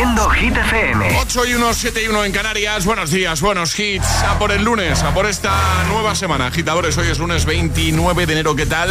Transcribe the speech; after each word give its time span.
siendo 0.00 0.30
Hit 0.30 0.56
FM. 0.56 1.18
8 1.20 1.44
y 1.44 1.54
1, 1.54 1.74
7 1.74 2.02
y 2.02 2.08
1 2.08 2.24
en 2.24 2.32
Canarias. 2.32 2.86
Buenos 2.86 3.10
días, 3.10 3.42
buenos 3.42 3.78
hits. 3.78 4.06
A 4.26 4.38
por 4.38 4.50
el 4.50 4.64
lunes, 4.64 5.02
a 5.02 5.12
por 5.12 5.26
esta 5.26 5.52
nueva 5.88 6.14
semana. 6.14 6.46
Agitadores, 6.46 6.96
hoy 6.96 7.08
es 7.08 7.18
lunes 7.18 7.44
29 7.44 8.24
de 8.24 8.32
enero. 8.32 8.56
¿Qué 8.56 8.64
tal? 8.64 8.88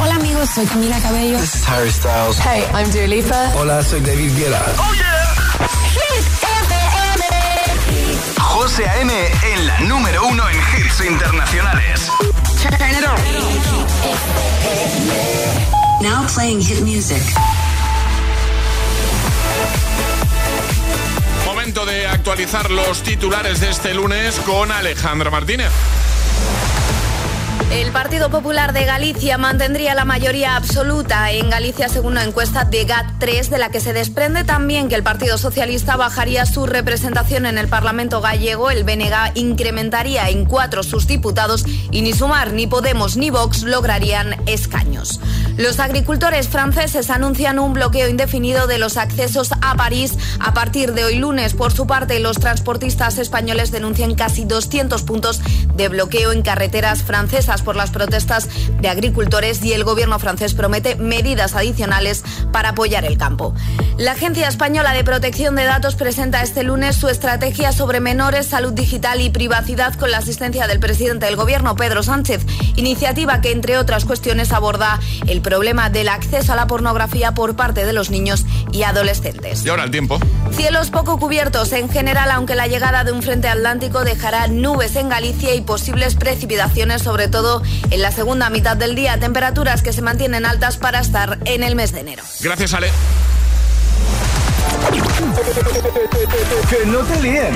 Hola 0.00 0.16
amigos, 0.16 0.50
soy 0.52 0.66
Camila 0.66 0.98
Cabello. 0.98 1.38
This 1.38 1.54
is 1.54 1.68
Harry 1.68 1.92
Styles. 1.92 2.40
Hey, 2.40 2.64
I'm 2.74 2.90
Dua 2.90 3.06
Lipa. 3.06 3.52
Hola, 3.54 3.80
soy 3.84 4.00
David 4.00 4.36
Guetta. 4.36 4.60
¡Oh, 4.76 4.92
yeah! 4.94 5.34
Hit 5.92 6.26
FM. 6.42 6.74
José 8.40 8.88
A.M. 8.88 9.12
en 9.54 9.66
la 9.68 9.78
número 9.82 10.26
uno 10.26 10.48
en 10.48 10.56
hits 10.56 11.00
internacionales. 11.00 12.10
Turn 12.60 12.74
it 12.74 13.04
on. 13.06 13.14
Now 16.02 16.26
playing 16.26 16.60
hit 16.60 16.80
music. 16.82 17.22
De 21.64 22.06
actualizar 22.06 22.70
los 22.70 23.02
titulares 23.02 23.58
de 23.58 23.70
este 23.70 23.94
lunes 23.94 24.38
con 24.40 24.70
Alejandra 24.70 25.30
Martínez. 25.30 25.72
El 27.74 27.90
Partido 27.90 28.30
Popular 28.30 28.72
de 28.72 28.84
Galicia 28.84 29.36
mantendría 29.36 29.96
la 29.96 30.04
mayoría 30.04 30.54
absoluta 30.54 31.32
en 31.32 31.50
Galicia 31.50 31.88
según 31.88 32.12
una 32.12 32.22
encuesta 32.22 32.64
de 32.64 32.86
GAT3 32.86 33.48
de 33.48 33.58
la 33.58 33.70
que 33.70 33.80
se 33.80 33.92
desprende 33.92 34.44
también 34.44 34.88
que 34.88 34.94
el 34.94 35.02
Partido 35.02 35.38
Socialista 35.38 35.96
bajaría 35.96 36.46
su 36.46 36.66
representación 36.66 37.46
en 37.46 37.58
el 37.58 37.66
Parlamento 37.66 38.20
gallego, 38.20 38.70
el 38.70 38.84
BNG 38.84 39.32
incrementaría 39.34 40.28
en 40.28 40.44
cuatro 40.44 40.84
sus 40.84 41.08
diputados 41.08 41.64
y 41.90 42.02
ni 42.02 42.12
Sumar, 42.12 42.52
ni 42.52 42.68
Podemos, 42.68 43.16
ni 43.16 43.30
Vox 43.30 43.64
lograrían 43.64 44.36
escaños. 44.46 45.18
Los 45.56 45.80
agricultores 45.80 46.48
franceses 46.48 47.10
anuncian 47.10 47.58
un 47.58 47.74
bloqueo 47.74 48.08
indefinido 48.08 48.68
de 48.68 48.78
los 48.78 48.96
accesos 48.96 49.50
a 49.62 49.76
París 49.76 50.14
a 50.38 50.54
partir 50.54 50.94
de 50.94 51.04
hoy 51.04 51.16
lunes. 51.16 51.54
Por 51.54 51.72
su 51.72 51.88
parte, 51.88 52.20
los 52.20 52.38
transportistas 52.38 53.18
españoles 53.18 53.72
denuncian 53.72 54.14
casi 54.14 54.44
200 54.44 55.02
puntos 55.02 55.40
de 55.74 55.88
bloqueo 55.88 56.32
en 56.32 56.42
carreteras 56.42 57.02
francesas 57.02 57.62
por 57.64 57.76
las 57.76 57.90
protestas 57.90 58.48
de 58.80 58.88
agricultores 58.88 59.62
y 59.64 59.72
el 59.72 59.84
gobierno 59.84 60.18
francés 60.18 60.54
promete 60.54 60.96
medidas 60.96 61.54
adicionales 61.54 62.22
para 62.52 62.70
apoyar 62.70 63.04
el 63.04 63.18
campo. 63.18 63.54
La 63.98 64.12
Agencia 64.12 64.48
Española 64.48 64.92
de 64.92 65.04
Protección 65.04 65.56
de 65.56 65.64
Datos 65.64 65.94
presenta 65.94 66.42
este 66.42 66.62
lunes 66.62 66.96
su 66.96 67.08
estrategia 67.08 67.72
sobre 67.72 68.00
menores, 68.00 68.46
salud 68.46 68.72
digital 68.72 69.20
y 69.20 69.30
privacidad 69.30 69.94
con 69.94 70.10
la 70.10 70.18
asistencia 70.18 70.66
del 70.66 70.80
presidente 70.80 71.26
del 71.26 71.36
gobierno, 71.36 71.76
Pedro 71.76 72.02
Sánchez, 72.02 72.44
iniciativa 72.76 73.40
que, 73.40 73.52
entre 73.52 73.78
otras 73.78 74.04
cuestiones, 74.04 74.52
aborda 74.52 75.00
el 75.26 75.40
problema 75.40 75.90
del 75.90 76.08
acceso 76.08 76.52
a 76.52 76.56
la 76.56 76.66
pornografía 76.66 77.34
por 77.34 77.56
parte 77.56 77.86
de 77.86 77.92
los 77.92 78.10
niños 78.10 78.44
y 78.72 78.82
adolescentes. 78.82 79.64
Y 79.64 79.68
ahora 79.68 79.84
el 79.84 79.90
tiempo. 79.90 80.18
Cielos 80.52 80.90
poco 80.90 81.18
cubiertos 81.18 81.72
en 81.72 81.88
general, 81.88 82.30
aunque 82.30 82.54
la 82.54 82.66
llegada 82.66 83.04
de 83.04 83.12
un 83.12 83.22
frente 83.22 83.48
atlántico 83.48 84.04
dejará 84.04 84.48
nubes 84.48 84.96
en 84.96 85.08
Galicia 85.08 85.54
y 85.54 85.60
posibles 85.60 86.14
precipitaciones, 86.14 87.02
sobre 87.02 87.28
todo 87.28 87.43
en 87.90 88.02
la 88.02 88.10
segunda 88.10 88.48
mitad 88.50 88.76
del 88.76 88.94
día. 88.94 89.18
Temperaturas 89.18 89.82
que 89.82 89.92
se 89.92 90.02
mantienen 90.02 90.46
altas 90.46 90.78
para 90.78 91.00
estar 91.00 91.38
en 91.44 91.62
el 91.62 91.76
mes 91.76 91.92
de 91.92 92.00
enero. 92.00 92.22
Gracias, 92.40 92.72
Ale. 92.74 92.88
que 96.70 96.86
no 96.86 96.98
te 97.00 97.22
líen. 97.22 97.54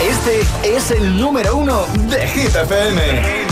Este 0.00 0.76
es 0.76 0.90
el 0.92 1.20
número 1.20 1.56
uno 1.56 1.86
de 2.08 2.26
Hit 2.28 2.54
FM. 2.54 3.46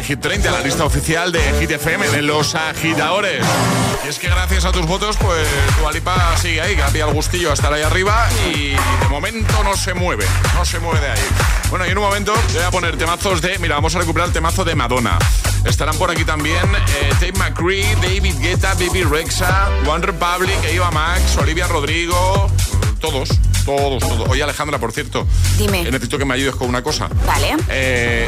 de 0.00 0.06
Hit 0.06 0.20
30, 0.20 0.50
la 0.50 0.60
lista 0.60 0.84
oficial 0.84 1.30
de 1.30 1.40
Hit 1.60 1.70
FM, 1.72 2.08
de 2.08 2.22
los 2.22 2.54
agitadores. 2.54 3.44
Y 4.04 4.08
es 4.08 4.18
que 4.18 4.28
gracias 4.28 4.64
a 4.64 4.72
tus 4.72 4.86
votos, 4.86 5.16
pues 5.18 5.46
Dua 5.78 5.92
Lipa 5.92 6.36
sigue 6.38 6.60
ahí, 6.60 6.80
había 6.80 7.04
el 7.04 7.12
gustillo 7.12 7.50
a 7.50 7.54
estar 7.54 7.70
ahí 7.72 7.82
arriba 7.82 8.26
y 8.54 8.70
de 8.70 9.08
momento 9.10 9.62
no 9.62 9.76
se 9.76 9.92
mueve, 9.92 10.24
no 10.54 10.64
se 10.64 10.78
mueve 10.78 11.00
de 11.00 11.10
ahí. 11.12 11.20
Bueno, 11.68 11.86
y 11.86 11.90
en 11.90 11.98
un 11.98 12.04
momento 12.04 12.32
voy 12.54 12.62
a 12.62 12.70
poner 12.70 12.96
temazos 12.96 13.42
de, 13.42 13.58
mira, 13.58 13.74
vamos 13.74 13.94
a 13.94 13.98
recuperar 13.98 14.28
el 14.28 14.32
temazo 14.32 14.64
de 14.64 14.74
Madonna. 14.74 15.18
Estarán 15.66 15.96
por 15.96 16.10
aquí 16.10 16.24
también 16.24 16.64
eh, 16.74 17.10
Tate 17.14 17.32
McCree, 17.32 17.94
David 17.96 18.36
Guetta, 18.40 18.72
Baby 18.74 19.04
Rexa, 19.04 19.68
One 19.86 20.04
Republic, 20.06 20.56
Eva 20.64 20.90
Max, 20.90 21.36
Olivia 21.36 21.66
Rodrigo, 21.66 22.50
todos. 23.00 23.28
Todos, 23.66 24.00
todos. 24.02 24.28
Oye, 24.30 24.42
Alejandra, 24.42 24.78
por 24.78 24.90
cierto. 24.92 25.26
Dime. 25.58 25.82
eh, 25.82 25.90
Necesito 25.90 26.16
que 26.16 26.24
me 26.24 26.32
ayudes 26.34 26.54
con 26.54 26.68
una 26.70 26.82
cosa. 26.82 27.08
Vale. 27.26 27.56
Eh, 27.68 28.26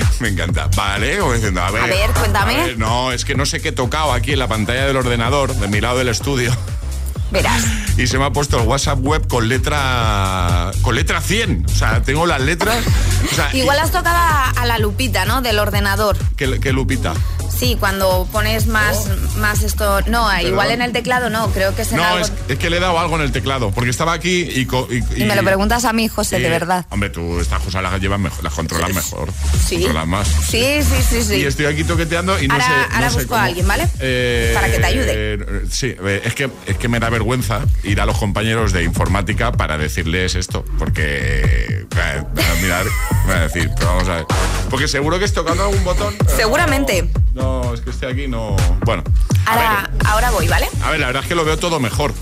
me 0.20 0.28
encanta. 0.28 0.68
Vale, 0.76 1.20
o 1.20 1.32
diciendo, 1.32 1.62
a 1.62 1.70
ver. 1.70 1.82
A 1.82 1.86
ver, 1.86 2.10
cuéntame. 2.10 2.54
a 2.60 2.66
ver, 2.66 2.78
no, 2.78 3.12
es 3.12 3.24
que 3.24 3.34
no 3.34 3.46
sé 3.46 3.60
qué 3.60 3.68
he 3.70 3.72
tocado 3.72 4.12
aquí 4.12 4.32
en 4.32 4.38
la 4.38 4.48
pantalla 4.48 4.86
del 4.86 4.96
ordenador, 4.96 5.54
de 5.54 5.68
mi 5.68 5.80
lado 5.80 5.98
del 5.98 6.08
estudio. 6.08 6.54
Verás. 7.30 7.62
Y 7.98 8.06
se 8.06 8.16
me 8.16 8.24
ha 8.24 8.30
puesto 8.30 8.58
el 8.58 8.66
WhatsApp 8.66 9.00
web 9.00 9.28
con 9.28 9.50
letra. 9.50 10.70
con 10.80 10.94
letra 10.94 11.20
100. 11.20 11.66
O 11.66 11.68
sea, 11.68 12.00
tengo 12.02 12.24
las 12.24 12.40
letras. 12.40 12.82
O 13.30 13.34
sea, 13.34 13.50
Igual 13.54 13.78
has 13.80 13.90
tocado 13.90 14.16
a, 14.16 14.48
a 14.48 14.64
la 14.64 14.78
lupita, 14.78 15.26
¿no? 15.26 15.42
Del 15.42 15.58
ordenador. 15.58 16.16
¿Qué, 16.36 16.58
qué 16.58 16.72
lupita? 16.72 17.12
Sí, 17.62 17.76
cuando 17.78 18.26
pones 18.32 18.66
más, 18.66 19.06
más 19.36 19.62
esto. 19.62 20.00
No, 20.08 20.26
igual 20.40 20.72
en 20.72 20.82
el 20.82 20.90
teclado 20.90 21.30
no, 21.30 21.48
creo 21.52 21.76
que 21.76 21.84
será 21.84 21.96
No, 22.02 22.08
algo. 22.16 22.24
es, 22.26 22.32
es 22.48 22.58
que 22.58 22.68
le 22.70 22.78
he 22.78 22.80
dado 22.80 22.98
algo 22.98 23.14
en 23.14 23.22
el 23.22 23.30
teclado, 23.30 23.70
porque 23.70 23.90
estaba 23.90 24.12
aquí 24.14 24.48
y... 24.52 24.66
co- 24.66 24.88
Y 24.90 25.22
me 25.22 25.36
lo 25.36 25.44
preguntas 25.44 25.84
a 25.84 25.92
mí, 25.92 26.08
José, 26.08 26.40
de 26.40 26.48
y- 26.48 26.50
verdad. 26.50 26.86
Hombre, 26.90 27.10
tú 27.10 27.38
estas 27.38 27.62
cosas 27.62 27.80
las 27.84 28.00
llevas 28.00 28.18
mejor, 28.18 28.42
las 28.42 28.52
controlas 28.52 28.92
mejor. 28.92 29.28
Sí. 29.64 29.76
Controlas 29.76 30.08
más. 30.08 30.26
Sí, 30.28 30.80
sí, 30.82 31.02
sí, 31.08 31.22
sí. 31.22 31.34
Y 31.36 31.44
estoy 31.44 31.66
aquí 31.66 31.84
toqueteando 31.84 32.42
y 32.42 32.48
no 32.48 32.54
Ahora- 32.54 32.66
sé. 32.66 32.72
no 32.72 32.94
ahora 32.96 33.10
sé 33.10 33.14
busco 33.14 33.28
cómo. 33.28 33.40
a 33.40 33.44
alguien, 33.44 33.68
¿vale? 33.68 33.88
Eh, 34.00 34.50
Para 34.54 34.68
que 34.68 34.78
te 34.80 34.86
ayude. 34.86 35.12
eh, 35.14 35.62
sí, 35.70 35.94
eh, 36.04 36.22
es 36.24 36.34
que, 36.34 36.50
es 36.66 36.76
que 36.78 36.88
me 36.88 36.98
da 36.98 37.10
vergüenza 37.10 37.60
ir 37.84 38.00
a 38.00 38.06
los 38.06 38.18
compañeros 38.18 38.72
de 38.72 38.82
informática 38.82 39.52
para 39.52 39.78
decirles 39.78 40.34
esto, 40.34 40.64
porque. 40.80 41.86
eh, 41.96 42.22
mirar, 42.60 42.86
van 43.28 43.36
a 43.38 43.40
decir, 43.42 43.70
pero 43.76 43.86
vamos 43.88 44.08
a 44.08 44.14
ver. 44.16 44.24
Porque 44.68 44.88
seguro 44.88 45.18
que 45.20 45.26
es 45.26 45.32
tocando 45.32 45.62
algún 45.64 45.84
botón. 45.84 46.14
Seguramente. 46.36 47.02
No, 47.02 47.21
no, 47.34 47.74
es 47.74 47.80
que 47.80 47.90
estoy 47.90 48.12
aquí, 48.12 48.28
no. 48.28 48.56
Bueno. 48.84 49.02
Ahora, 49.46 49.90
ahora 50.06 50.30
voy, 50.30 50.48
¿vale? 50.48 50.68
a 50.82 50.90
ver, 50.90 51.00
la 51.00 51.06
verdad 51.06 51.22
es 51.22 51.28
que 51.28 51.34
lo 51.34 51.44
veo 51.44 51.58
todo 51.58 51.80
mejor. 51.80 52.12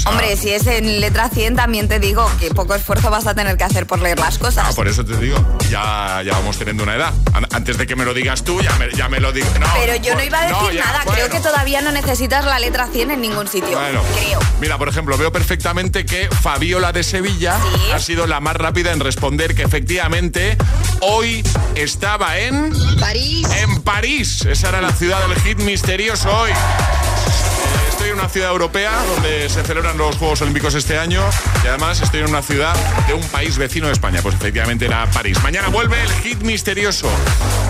Sea, 0.00 0.10
Hombre, 0.12 0.36
si 0.36 0.50
es 0.50 0.66
en 0.66 1.00
letra 1.00 1.28
100, 1.28 1.56
también 1.56 1.88
te 1.88 1.98
digo 2.00 2.28
que 2.40 2.48
poco 2.50 2.74
esfuerzo 2.74 3.10
vas 3.10 3.26
a 3.26 3.34
tener 3.34 3.56
que 3.56 3.64
hacer 3.64 3.86
por 3.86 4.00
leer 4.00 4.18
las 4.18 4.38
cosas. 4.38 4.66
Ah, 4.68 4.72
por 4.74 4.88
eso 4.88 5.04
te 5.04 5.16
digo, 5.16 5.36
ya, 5.70 6.22
ya 6.24 6.32
vamos 6.32 6.56
teniendo 6.58 6.82
una 6.84 6.94
edad. 6.96 7.12
An- 7.34 7.46
Antes 7.52 7.76
de 7.78 7.86
que 7.86 7.96
me 7.96 8.04
lo 8.04 8.14
digas 8.14 8.42
tú, 8.44 8.60
ya 8.62 8.72
me, 8.76 8.90
ya 8.96 9.08
me 9.08 9.20
lo 9.20 9.32
digo. 9.32 9.46
No, 9.58 9.66
Pero 9.78 9.96
yo 9.96 10.14
no 10.14 10.22
iba 10.22 10.38
a 10.38 10.46
decir 10.46 10.72
ya, 10.78 10.84
nada. 10.84 11.02
bueno. 11.04 11.12
Creo 11.12 11.28
que 11.30 11.40
todavía 11.40 11.80
no 11.82 11.92
necesitas 11.92 12.44
la 12.44 12.58
letra 12.58 12.86
100 12.90 13.10
en 13.10 13.20
ningún 13.20 13.46
sitio. 13.48 13.78
Bueno, 13.78 14.02
Creo. 14.16 14.38
Mira, 14.60 14.78
por 14.78 14.88
ejemplo, 14.88 15.18
veo 15.18 15.30
perfectamente 15.32 16.04
que 16.06 16.28
Fabiola 16.30 16.92
de 16.92 17.02
Sevilla 17.02 17.58
Sí. 17.60 17.90
ha 17.92 17.98
sido 17.98 18.26
la 18.26 18.40
más 18.40 18.56
rápida 18.56 18.92
en 18.92 19.00
responder 19.00 19.54
que 19.54 19.62
efectivamente 19.62 20.56
hoy 21.00 21.42
estaba 21.74 22.38
en 22.38 22.72
París. 22.98 23.46
en 23.56 23.82
París. 23.82 24.46
Esa 24.46 24.68
era 24.70 24.80
la 24.80 24.92
ciudad 24.92 25.20
del 25.28 25.38
hit 25.40 25.58
misterioso 25.58 26.30
hoy. 26.34 26.50
Estoy 28.00 28.12
en 28.12 28.18
una 28.18 28.30
ciudad 28.30 28.50
europea 28.50 28.92
donde 29.14 29.46
se 29.50 29.62
celebran 29.62 29.98
los 29.98 30.16
Juegos 30.16 30.40
Olímpicos 30.40 30.74
este 30.74 30.98
año 30.98 31.20
y 31.62 31.66
además 31.66 32.00
estoy 32.00 32.20
en 32.20 32.30
una 32.30 32.40
ciudad 32.40 32.74
de 33.06 33.12
un 33.12 33.20
país 33.28 33.58
vecino 33.58 33.88
de 33.88 33.92
España. 33.92 34.20
Pues 34.22 34.36
efectivamente 34.36 34.86
era 34.86 35.04
París. 35.10 35.36
Mañana 35.42 35.68
vuelve 35.68 36.00
el 36.02 36.10
hit 36.22 36.40
misterioso. 36.40 37.10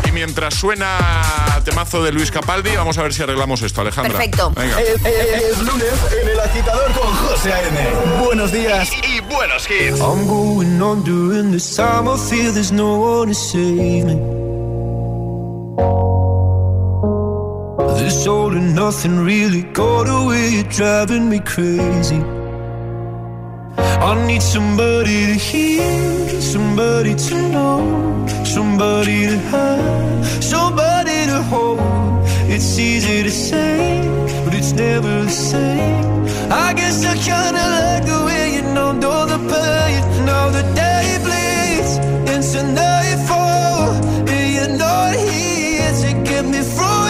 Y 0.09 0.13
mientras 0.13 0.55
suena 0.55 1.61
temazo 1.65 2.05
de 2.05 2.13
Luis 2.13 2.31
Capaldi, 2.31 2.77
vamos 2.77 2.97
a 2.99 3.03
ver 3.03 3.13
si 3.13 3.25
arreglamos 3.25 3.61
esto, 3.63 3.81
Alejandra. 3.81 4.13
Perfecto. 4.13 4.53
Venga. 4.55 4.81
Es, 4.81 5.05
es- 5.05 5.43
es 5.51 5.59
lunes 5.63 5.93
en 6.23 6.29
el 6.29 6.39
agitador 6.39 6.93
con 6.93 7.13
José 7.13 7.53
A.M. 7.53 7.89
Buenos 8.25 8.53
días 8.53 8.89
y, 9.03 9.17
y 9.17 9.21
buenos 9.23 9.69
hits. 9.69 9.99
I'm 9.99 10.29
going 10.29 10.81
on 10.81 11.03
during 11.03 11.51
this 11.51 11.75
time. 11.75 12.09
I 12.09 12.17
feel 12.17 12.53
there's 12.53 12.71
no 12.71 13.01
one 13.01 13.33
to 13.33 13.35
save 13.35 14.05
me. 14.05 14.15
This 18.11 18.27
all 18.27 18.53
and 18.53 18.75
nothing 18.75 19.21
really 19.21 19.63
got 19.63 20.09
away. 20.09 20.49
You're 20.57 20.73
driving 20.79 21.29
me 21.31 21.39
crazy. 21.39 22.21
I 24.09 24.27
need 24.27 24.43
somebody 24.43 25.27
to 25.27 25.35
hear, 25.35 26.41
somebody 26.41 27.15
to 27.15 27.35
know, 27.53 28.27
somebody 28.45 29.29
to 29.29 29.39
have, 29.53 30.43
somebody 30.43 31.19
to 31.31 31.41
hold. 31.51 31.79
It's 32.55 32.77
easy 32.81 33.23
to 33.23 33.31
say, 33.31 34.03
but 34.45 34.55
it's 34.55 34.73
never 34.73 35.23
the 35.23 35.37
same. 35.53 36.27
I 36.51 36.73
guess 36.73 37.05
I 37.05 37.15
kinda 37.15 37.65
like 37.77 38.05
the 38.13 38.21
way 38.27 38.45
you 38.57 38.63
numbed 38.75 39.05
all 39.05 39.27
the 39.35 39.41
pain. 39.53 40.01
Now 40.27 40.51
the 40.59 40.65
day 40.83 41.07
bleeds 41.27 41.93
into 42.35 42.61
nightfall, 42.81 43.93
and 44.35 44.47
you're 44.57 44.77
not 44.87 45.15
here 45.15 45.93
to 46.03 46.11
get 46.29 46.45
me 46.45 46.61
through 46.75 47.10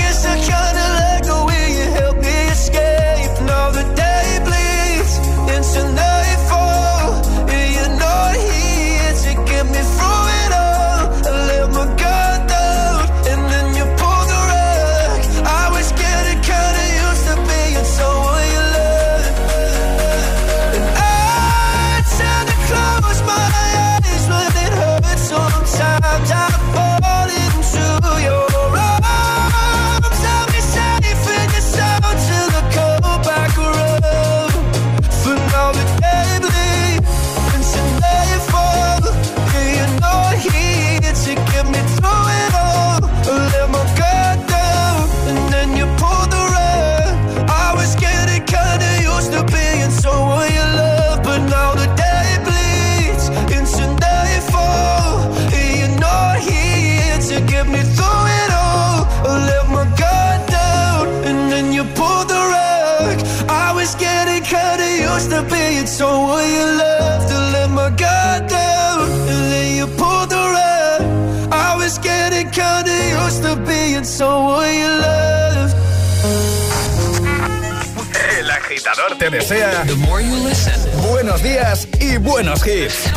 you. 74.03 75.01
El 78.39 78.49
agitador 78.49 79.17
te 79.19 79.29
desea 79.29 79.85
buenos 81.09 81.43
días 81.43 81.87
y 81.99 82.17
buenos 82.17 82.65
hits. 82.65 83.11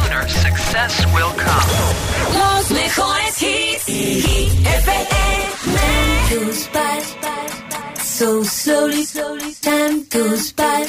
Los 2.33 2.71
mejores 2.71 3.43
hits. 3.43 3.87
Hit 3.87 4.67
FM. 4.67 5.25
Goes 6.31 6.69
by 6.73 7.05
so 7.99 8.45
slowly. 8.45 9.07
Time 9.62 10.05
goes 10.11 10.53
by 10.53 10.87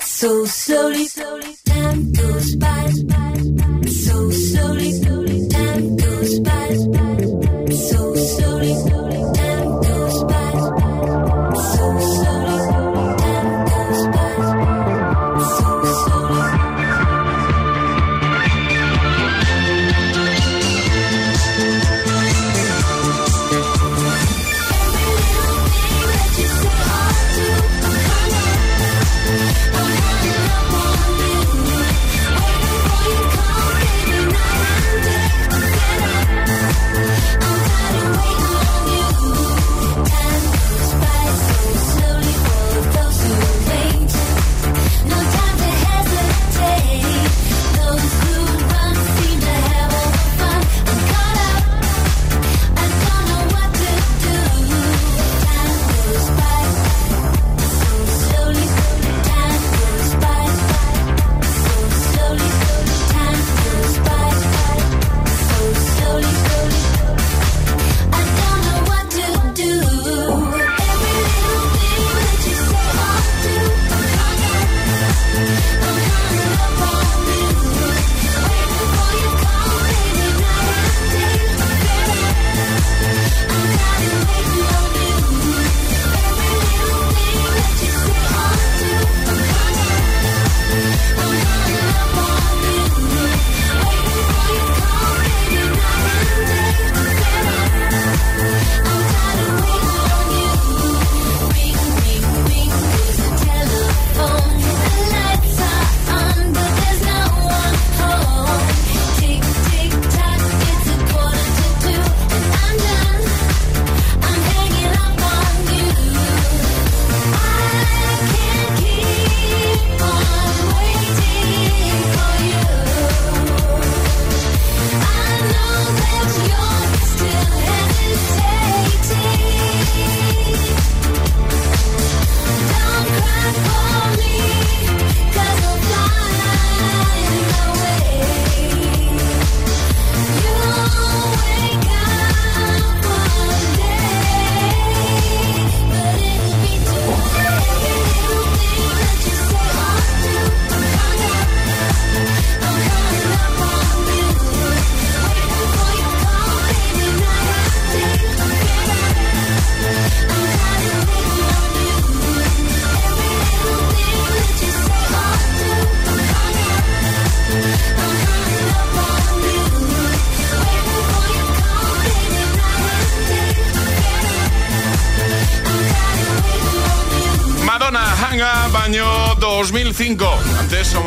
so 0.00 0.46
slowly. 0.46 1.08
Time 1.64 2.12
goes 2.12 2.56
by 2.56 2.92
so 3.88 4.30
slowly. 4.30 4.81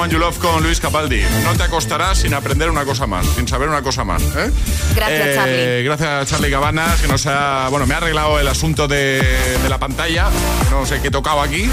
Someone 0.06 0.12
You 0.14 0.20
Love 0.20 0.38
con 0.38 0.62
Luis 0.62 0.80
Capaldi. 0.80 1.22
No 1.44 1.54
te 1.56 1.64
acostarás 1.64 2.20
sin 2.20 2.34
aprender 2.36 2.70
una 2.70 2.86
cosa 2.86 3.08
más, 3.08 3.26
sin 3.26 3.48
saber 3.48 3.70
una 3.70 3.82
cosa 3.82 4.04
más. 4.04 4.22
¿eh? 4.22 4.52
Gracias, 4.96 5.28
Eh, 5.28 5.34
Charlie. 5.36 5.84
Gracias, 5.84 6.30
Charlie 6.30 6.52
Cabanas, 6.52 7.02
que 7.02 7.08
nos 7.08 7.26
ha, 7.26 7.70
bueno, 7.70 7.88
me 7.88 7.96
ha 7.96 7.98
arreglado 7.98 8.40
el 8.40 8.48
asunto 8.48 8.88
de, 8.88 9.20
de 9.64 9.70
la 9.70 9.80
pantalla. 9.80 10.30
No 10.70 10.86
sé 10.86 11.02
qué 11.02 11.08
he 11.08 11.12
tocado 11.12 11.42
aquí. 11.42 11.70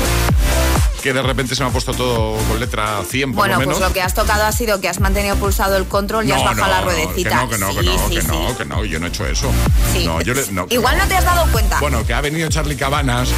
Que 1.03 1.13
de 1.13 1.21
repente 1.23 1.57
se 1.57 1.63
me 1.65 1.69
ha 1.69 1.73
puesto 1.73 1.93
todo 1.95 2.37
con 2.47 2.61
letra 2.61 3.01
100 3.09 3.31
por 3.33 3.37
Bueno, 3.39 3.55
lo 3.55 3.61
menos. 3.61 3.79
pues 3.79 3.89
lo 3.89 3.93
que 3.93 4.01
has 4.03 4.15
tocado 4.15 4.45
ha 4.45 4.53
sido 4.53 4.81
que 4.81 4.89
has 4.89 5.01
mantenido 5.01 5.35
pulsado 5.37 5.77
el 5.77 5.87
control 5.87 6.29
y 6.29 6.33
has 6.33 6.45
bajado 6.45 6.69
la 6.71 6.81
ruedecita. 6.83 7.31
Que 7.31 7.35
no, 7.35 7.49
que 7.51 7.59
no, 7.59 7.69
que 7.75 7.83
no, 7.83 8.09
sí, 8.09 8.15
que 8.15 8.23
sí. 8.23 8.29
no, 8.29 8.57
que 8.57 8.65
no, 8.65 8.85
yo 8.85 9.01
no 9.01 9.07
he 9.07 9.09
hecho 9.09 9.27
eso. 9.27 9.51
Sí. 9.93 10.05
No, 10.07 10.21
yo 10.21 10.33
le- 10.33 10.47
no, 10.53 10.67
Igual 10.71 10.97
no 10.99 11.07
te 11.09 11.17
has 11.17 11.25
dado 11.25 11.51
cuenta. 11.51 11.81
Bueno, 11.81 12.07
que 12.07 12.15
ha 12.15 12.21
venido 12.21 12.49
Charlie 12.51 12.77
Cabanas 12.77 13.31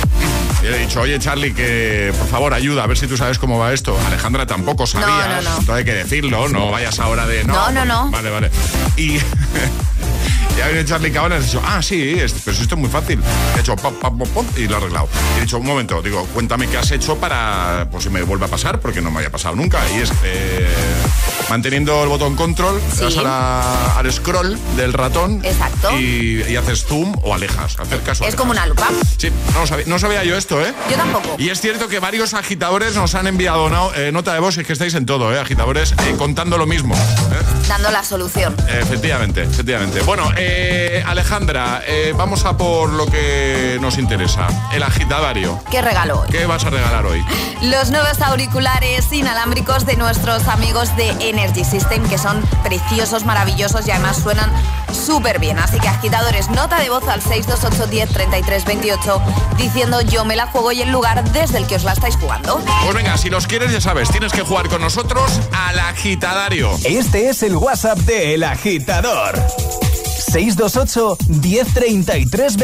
y 0.63 0.67
le 0.67 0.77
he 0.77 0.87
dicho, 0.87 1.01
oye 1.01 1.19
Charlie, 1.19 1.55
que 1.55 2.13
por 2.19 2.29
favor 2.29 2.53
ayuda, 2.53 2.85
a 2.85 2.87
ver 2.87 2.99
si 2.99 3.07
tú 3.07 3.17
sabes 3.17 3.39
cómo 3.39 3.59
va 3.59 3.73
esto. 3.73 3.97
Alejandra 4.07 4.47
tampoco 4.47 4.87
sabía, 4.87 5.07
No, 5.07 5.17
no, 5.17 5.43
no. 5.43 5.51
entonces 5.51 5.75
hay 5.75 5.85
que 5.87 5.95
decirlo, 5.95 6.49
no 6.51 6.71
vayas 6.71 6.99
ahora 6.99 7.27
de... 7.27 7.45
No, 7.45 7.55
No, 7.55 7.71
no, 7.73 7.85
no. 7.87 8.11
Vale, 8.11 8.29
vale. 8.31 8.51
Y... 8.99 9.19
Y 10.57 10.61
ha 10.61 10.67
venido 10.69 10.85
Charlie 10.85 11.11
Cabanas 11.11 11.41
y 11.41 11.43
ha 11.43 11.47
dicho, 11.47 11.63
ah, 11.65 11.83
sí, 11.83 12.15
es- 12.19 12.33
pero 12.45 12.57
si 12.57 12.63
esto 12.63 12.75
es 12.77 12.81
muy 12.81 12.91
fácil. 12.91 13.21
He 13.57 13.61
hecho 13.61 13.75
pop, 13.77 13.95
pop, 14.01 14.17
pop, 14.19 14.29
pop, 14.29 14.47
y 14.57 14.67
lo 14.69 14.75
he 14.75 14.77
arreglado. 14.77 15.09
Y 15.35 15.39
he 15.39 15.41
dicho, 15.43 15.59
un 15.59 15.67
momento, 15.67 16.01
digo, 16.01 16.25
cuéntame 16.33 16.69
qué 16.69 16.77
has 16.79 16.91
hecho 16.93 17.17
para, 17.17 17.89
por 17.91 18.01
si 18.03 18.09
me 18.11 18.23
vuelve 18.23 18.45
a 18.45 18.49
pasar, 18.49 18.79
porque 18.81 19.01
no 19.01 19.11
me 19.11 19.19
había 19.19 19.31
pasado 19.31 19.57
nunca. 19.57 19.81
Y 19.97 20.01
es, 20.03 20.13
eh, 20.25 20.69
manteniendo 21.49 22.03
el 22.03 22.09
botón 22.09 22.37
control, 22.37 22.81
Sí. 22.93 23.05
a 23.19 23.23
la- 23.23 23.97
al 23.99 24.13
scroll 24.13 24.59
del 24.77 24.93
ratón. 24.93 25.41
Exacto. 25.45 25.91
Y, 25.99 26.43
y 26.49 26.57
haces 26.57 26.85
zoom 26.85 27.15
o 27.23 27.35
alejas, 27.35 27.79
acercas 27.79 28.21
o 28.21 28.25
es 28.25 28.29
alejas. 28.29 28.35
como 28.37 28.51
una 28.53 28.67
lupa. 28.67 28.89
Sí, 29.19 29.31
no, 29.55 29.67
sabía, 29.67 29.85
no 29.87 29.99
sabía 29.99 30.25
yo 30.25 30.37
esto, 30.37 30.61
¿eh? 30.61 30.73
Yo 30.91 30.97
tampoco. 30.97 31.37
Y 31.39 31.51
es 31.51 31.61
cierto 31.61 31.89
que 31.89 31.99
varios 31.99 32.35
agitadores 32.35 32.95
nos 32.97 33.15
han 33.15 33.27
enviado 33.27 33.69
no- 33.71 33.93
eh, 33.95 34.11
nota 34.13 34.33
de 34.35 34.41
voz, 34.41 34.57
es 34.59 34.67
que 34.67 34.73
estáis 34.73 34.95
en 34.95 35.07
todo, 35.07 35.33
¿eh? 35.35 35.39
Agitadores 35.41 35.93
eh, 35.93 36.15
contando 36.19 36.59
lo 36.59 36.67
mismo. 36.67 36.95
¿eh? 36.95 37.43
Dando 37.69 37.91
la 37.91 38.03
solución. 38.05 38.55
Efectivamente, 38.69 39.43
efectivamente. 39.43 40.01
Bueno, 40.03 40.31
Alejandra, 41.07 41.83
vamos 42.17 42.45
a 42.45 42.57
por 42.57 42.91
lo 42.91 43.07
que 43.07 43.79
nos 43.81 43.99
interesa. 43.99 44.47
El 44.73 44.83
agitadario. 44.83 45.61
¿Qué 45.71 45.81
regalo 45.83 46.21
hoy? 46.21 46.29
¿Qué 46.31 46.47
vas 46.47 46.65
a 46.65 46.71
regalar 46.71 47.05
hoy? 47.07 47.25
Los 47.63 47.91
nuevos 47.91 48.21
auriculares 48.21 49.11
inalámbricos 49.13 49.87
de 49.87 49.97
nuestros 49.97 50.47
amigos 50.49 50.95
de 50.97 51.09
Energy 51.39 51.65
System, 51.65 52.03
que 52.09 52.19
son 52.19 52.41
preciosos, 52.63 53.25
maravillosos 53.25 53.87
y 53.87 53.91
además 53.91 54.19
suenan 54.19 54.51
súper 54.93 55.39
bien. 55.39 55.59
Así 55.59 55.79
que 55.81 55.89
agitadores, 55.89 56.49
nota 56.51 56.81
de 56.81 56.91
voz 56.91 57.07
al 57.09 57.21
628 57.21 57.87
10 57.91 58.09
33 58.11 58.65
28 58.65 59.23
diciendo 59.57 60.01
yo 60.03 60.25
me 60.25 60.37
la 60.37 60.47
juego 60.47 60.73
y 60.73 60.83
el 60.83 60.91
lugar 60.91 61.25
desde 61.33 61.59
el 61.59 61.67
que 61.67 61.77
os 61.77 61.85
la 61.85 61.93
estáis 61.93 62.17
jugando. 62.17 62.61
Pues 62.83 62.95
venga, 62.95 63.17
si 63.17 63.31
los 63.31 63.47
quieres, 63.47 63.73
ya 63.73 63.81
sabes, 63.81 64.11
tienes 64.11 64.33
que 64.33 64.43
jugar 64.43 64.69
con 64.69 64.81
nosotros 64.81 65.41
al 65.53 65.79
agitadario. 65.79 66.71
Este 66.85 67.29
es 67.29 67.43
el 67.43 67.57
WhatsApp 67.57 67.99
de 67.99 68.35
El 68.35 68.45
Agitador. 68.45 69.35
628 70.19 71.19
1033 71.29 72.57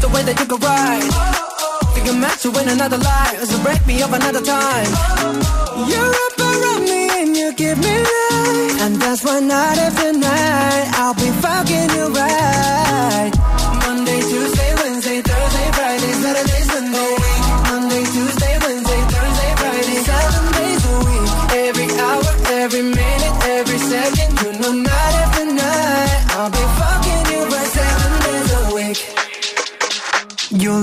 the 0.00 0.08
way 0.08 0.22
that 0.22 0.38
you 0.40 0.46
can 0.46 0.60
ride. 0.60 1.12
Think 1.94 2.08
I'm 2.08 2.20
meant 2.20 2.40
to 2.40 2.50
win 2.50 2.68
another 2.68 2.98
life, 2.98 3.44
so 3.44 3.62
break 3.62 3.84
me 3.86 4.02
up 4.02 4.12
another 4.12 4.40
time. 4.40 4.90
You're 5.90 6.14
up 6.26 6.36
around 6.38 6.84
me 6.84 7.08
and 7.20 7.36
you 7.36 7.52
give 7.52 7.78
me 7.78 7.94
life, 7.98 8.80
and 8.82 8.96
that's 8.96 9.24
why 9.24 9.40
night 9.40 9.78
after 9.78 10.12
night 10.12 10.86
I'll 10.94 11.14
be 11.14 11.30
fucking 11.44 11.90
you 11.96 12.06
right. 12.08 13.49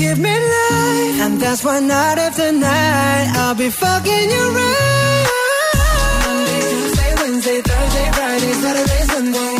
give 0.00 0.18
me 0.18 0.34
life. 0.54 1.16
And 1.24 1.34
that's 1.40 1.62
why 1.64 1.78
night 1.80 2.18
after 2.26 2.50
night 2.52 3.26
I'll 3.40 3.54
be 3.54 3.70
fucking 3.70 4.26
you 4.34 4.44
right. 4.58 5.26
Monday, 6.24 6.60
Tuesday, 6.70 7.12
Wednesday, 7.20 7.58
Thursday, 7.68 8.06
Friday, 8.16 8.52
Saturday, 8.62 9.02
Sunday. 9.12 9.59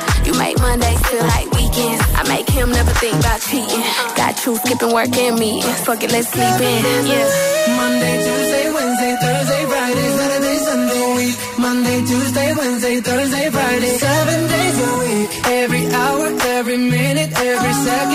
You 0.31 0.39
make 0.39 0.57
Mondays 0.59 1.01
feel 1.09 1.25
like 1.27 1.51
weekends. 1.51 2.01
I 2.15 2.23
make 2.29 2.47
him 2.47 2.71
never 2.71 2.91
think 3.03 3.19
about 3.19 3.41
cheating. 3.41 3.83
Got 4.15 4.45
you 4.45 4.55
skipping 4.63 4.93
work 4.93 5.11
and 5.11 5.37
me. 5.37 5.61
Fuck 5.83 6.03
it, 6.03 6.11
let's 6.11 6.29
sleep 6.29 6.55
in. 6.61 6.79
Yeah. 7.03 7.75
Monday, 7.75 8.15
Tuesday, 8.23 8.71
Wednesday, 8.71 9.13
Thursday, 9.19 9.63
Friday, 9.67 10.09
Saturday, 10.15 10.57
Sunday, 10.63 11.15
week. 11.19 11.35
Monday, 11.59 11.99
Tuesday, 12.07 12.49
Wednesday, 12.55 13.01
Thursday, 13.01 13.49
Friday, 13.49 13.91
seven 13.99 14.39
days 14.47 14.77
a 14.79 14.91
week. 15.03 15.29
Every 15.47 15.85
hour, 15.91 16.25
every 16.55 16.77
minute, 16.77 17.31
every 17.35 17.73
second, 17.73 18.10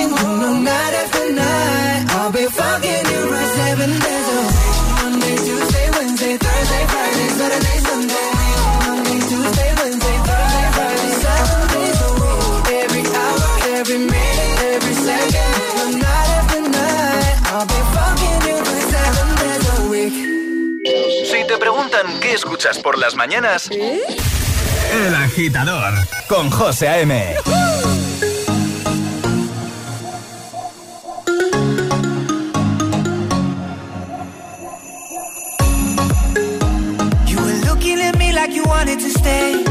escuchas 22.37 22.79
por 22.79 22.99
las 22.99 23.15
mañanas, 23.15 23.71
El 23.71 25.15
agitador 25.15 25.95
con 26.29 26.51
José 26.51 26.87
A.M. 26.89 27.35
You 37.27 37.39
were 37.39 37.59
looking 37.65 38.01
at 38.01 38.19
me 38.19 38.33
like 38.33 38.53
you 38.55 38.65
wanted 38.65 38.77
wanted 38.87 39.01
to 39.01 39.11
stay. 39.19 39.65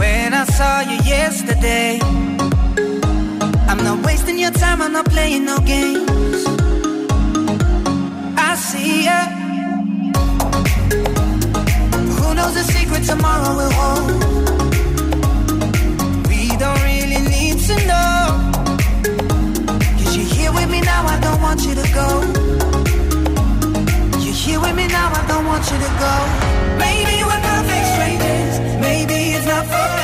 When 0.00 0.32
I 0.32 0.44
saw 0.46 0.80
you 0.80 0.98
yesterday, 1.04 1.98
I'm 3.68 3.84
not 3.84 4.04
wasting 4.06 4.38
your 4.38 4.50
time, 4.52 4.80
I'm 4.80 4.92
not 4.92 5.06
playing 5.10 5.44
no 5.44 5.58
games. 5.58 6.46
I 8.36 8.56
see 8.56 9.04
ya. 9.04 9.33
Knows 12.44 12.54
the 12.54 12.72
secret 12.72 13.04
tomorrow 13.04 13.56
will 13.56 13.72
hold? 13.80 14.10
We 16.28 16.48
don't 16.62 16.82
really 16.90 17.22
need 17.34 17.58
to 17.68 17.76
know. 17.90 18.20
Cause 19.98 20.16
you're 20.16 20.32
here 20.36 20.52
with 20.52 20.70
me 20.70 20.80
now, 20.80 21.02
I 21.06 21.18
don't 21.20 21.40
want 21.40 21.60
you 21.66 21.74
to 21.74 21.86
go. 22.00 22.08
You're 24.22 24.40
here 24.44 24.60
with 24.60 24.76
me 24.76 24.86
now, 24.88 25.08
I 25.20 25.24
don't 25.26 25.46
want 25.46 25.64
you 25.70 25.78
to 25.86 25.90
go. 26.04 26.14
Maybe 26.84 27.16
we're 27.28 27.42
perfect 27.50 27.86
strangers. 27.94 28.80
Maybe 28.80 29.16
it's 29.36 29.46
not 29.46 29.64
forever. 29.66 30.03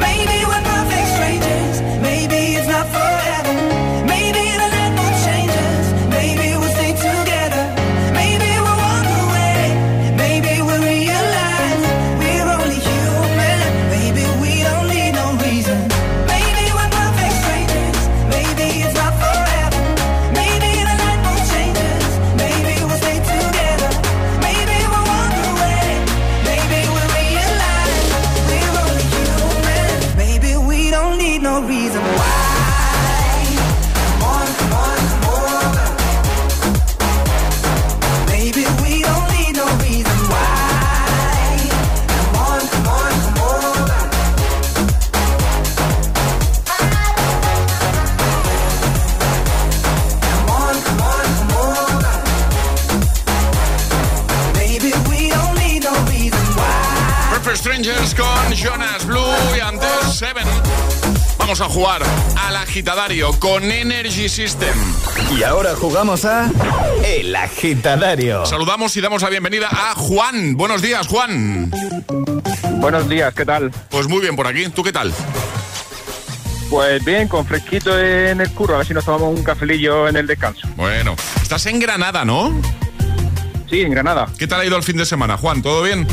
Maybe 0.00 0.44
we're 0.48 0.64
perfect 0.72 1.08
strangers. 1.14 1.76
Maybe 2.02 2.39
Strangers 57.80 58.14
con 58.14 58.52
Jonas 58.54 59.06
Blue 59.06 59.32
y 59.56 59.60
antes 59.60 59.88
Seven. 60.12 60.46
Vamos 61.38 61.62
a 61.62 61.64
jugar 61.64 62.02
al 62.36 62.56
agitadario 62.56 63.32
con 63.40 63.62
Energy 63.70 64.28
System. 64.28 64.74
Y 65.34 65.42
ahora 65.44 65.74
jugamos 65.74 66.26
a 66.26 66.50
El 67.02 67.34
Agitadario. 67.34 68.44
Saludamos 68.44 68.94
y 68.98 69.00
damos 69.00 69.22
la 69.22 69.30
bienvenida 69.30 69.68
a 69.70 69.94
Juan. 69.94 70.56
Buenos 70.58 70.82
días, 70.82 71.06
Juan. 71.06 71.72
Buenos 72.80 73.08
días, 73.08 73.32
¿qué 73.32 73.46
tal? 73.46 73.70
Pues 73.88 74.08
muy 74.08 74.20
bien 74.20 74.36
por 74.36 74.46
aquí. 74.46 74.68
¿Tú 74.68 74.82
qué 74.82 74.92
tal? 74.92 75.10
Pues 76.68 77.02
bien, 77.02 77.28
con 77.28 77.46
fresquito 77.46 77.98
en 77.98 78.42
el 78.42 78.50
curro, 78.50 78.74
a 78.74 78.78
ver 78.78 78.86
si 78.86 78.92
nos 78.92 79.06
tomamos 79.06 79.34
un 79.38 79.42
cafelillo 79.42 80.06
en 80.06 80.16
el 80.16 80.26
descanso. 80.26 80.68
Bueno, 80.76 81.16
estás 81.40 81.64
en 81.64 81.78
Granada, 81.78 82.26
¿no? 82.26 82.52
Sí, 83.70 83.80
en 83.80 83.90
Granada. 83.90 84.26
¿Qué 84.38 84.46
tal 84.46 84.60
ha 84.60 84.66
ido 84.66 84.76
el 84.76 84.82
fin 84.82 84.98
de 84.98 85.06
semana, 85.06 85.38
Juan? 85.38 85.62
¿Todo 85.62 85.82
bien? 85.82 86.06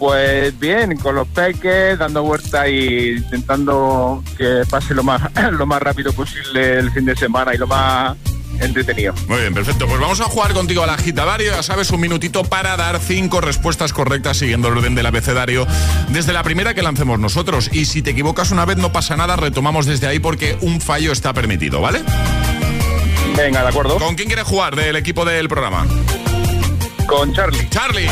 Pues 0.00 0.58
bien, 0.58 0.96
con 0.96 1.14
los 1.14 1.28
peques, 1.28 1.98
dando 1.98 2.22
vueltas 2.22 2.66
y 2.70 3.10
intentando 3.18 4.24
que 4.38 4.62
pase 4.68 4.94
lo 4.94 5.02
más, 5.02 5.20
lo 5.52 5.66
más 5.66 5.82
rápido 5.82 6.10
posible 6.14 6.78
el 6.78 6.90
fin 6.90 7.04
de 7.04 7.14
semana 7.14 7.54
y 7.54 7.58
lo 7.58 7.66
más 7.66 8.16
entretenido. 8.60 9.12
Muy 9.28 9.40
bien, 9.40 9.52
perfecto. 9.52 9.86
Pues 9.86 10.00
vamos 10.00 10.22
a 10.22 10.24
jugar 10.24 10.54
contigo 10.54 10.82
al 10.82 10.88
agitadario. 10.88 11.52
Ya 11.52 11.62
sabes, 11.62 11.90
un 11.90 12.00
minutito 12.00 12.44
para 12.44 12.78
dar 12.78 12.98
cinco 12.98 13.42
respuestas 13.42 13.92
correctas 13.92 14.38
siguiendo 14.38 14.68
el 14.68 14.78
orden 14.78 14.94
del 14.94 15.04
abecedario 15.04 15.66
desde 16.08 16.32
la 16.32 16.42
primera 16.42 16.72
que 16.72 16.80
lancemos 16.80 17.18
nosotros. 17.18 17.68
Y 17.70 17.84
si 17.84 18.00
te 18.00 18.12
equivocas 18.12 18.52
una 18.52 18.64
vez, 18.64 18.78
no 18.78 18.92
pasa 18.92 19.18
nada, 19.18 19.36
retomamos 19.36 19.84
desde 19.84 20.06
ahí 20.06 20.18
porque 20.18 20.56
un 20.62 20.80
fallo 20.80 21.12
está 21.12 21.34
permitido, 21.34 21.82
¿vale? 21.82 22.00
Venga, 23.36 23.60
de 23.60 23.68
acuerdo. 23.68 23.98
¿Con 23.98 24.14
quién 24.14 24.28
quieres 24.28 24.46
jugar 24.46 24.76
del 24.76 24.96
equipo 24.96 25.26
del 25.26 25.46
programa? 25.46 25.86
Con 27.06 27.34
Charlie. 27.34 27.68
Charlie. 27.68 28.08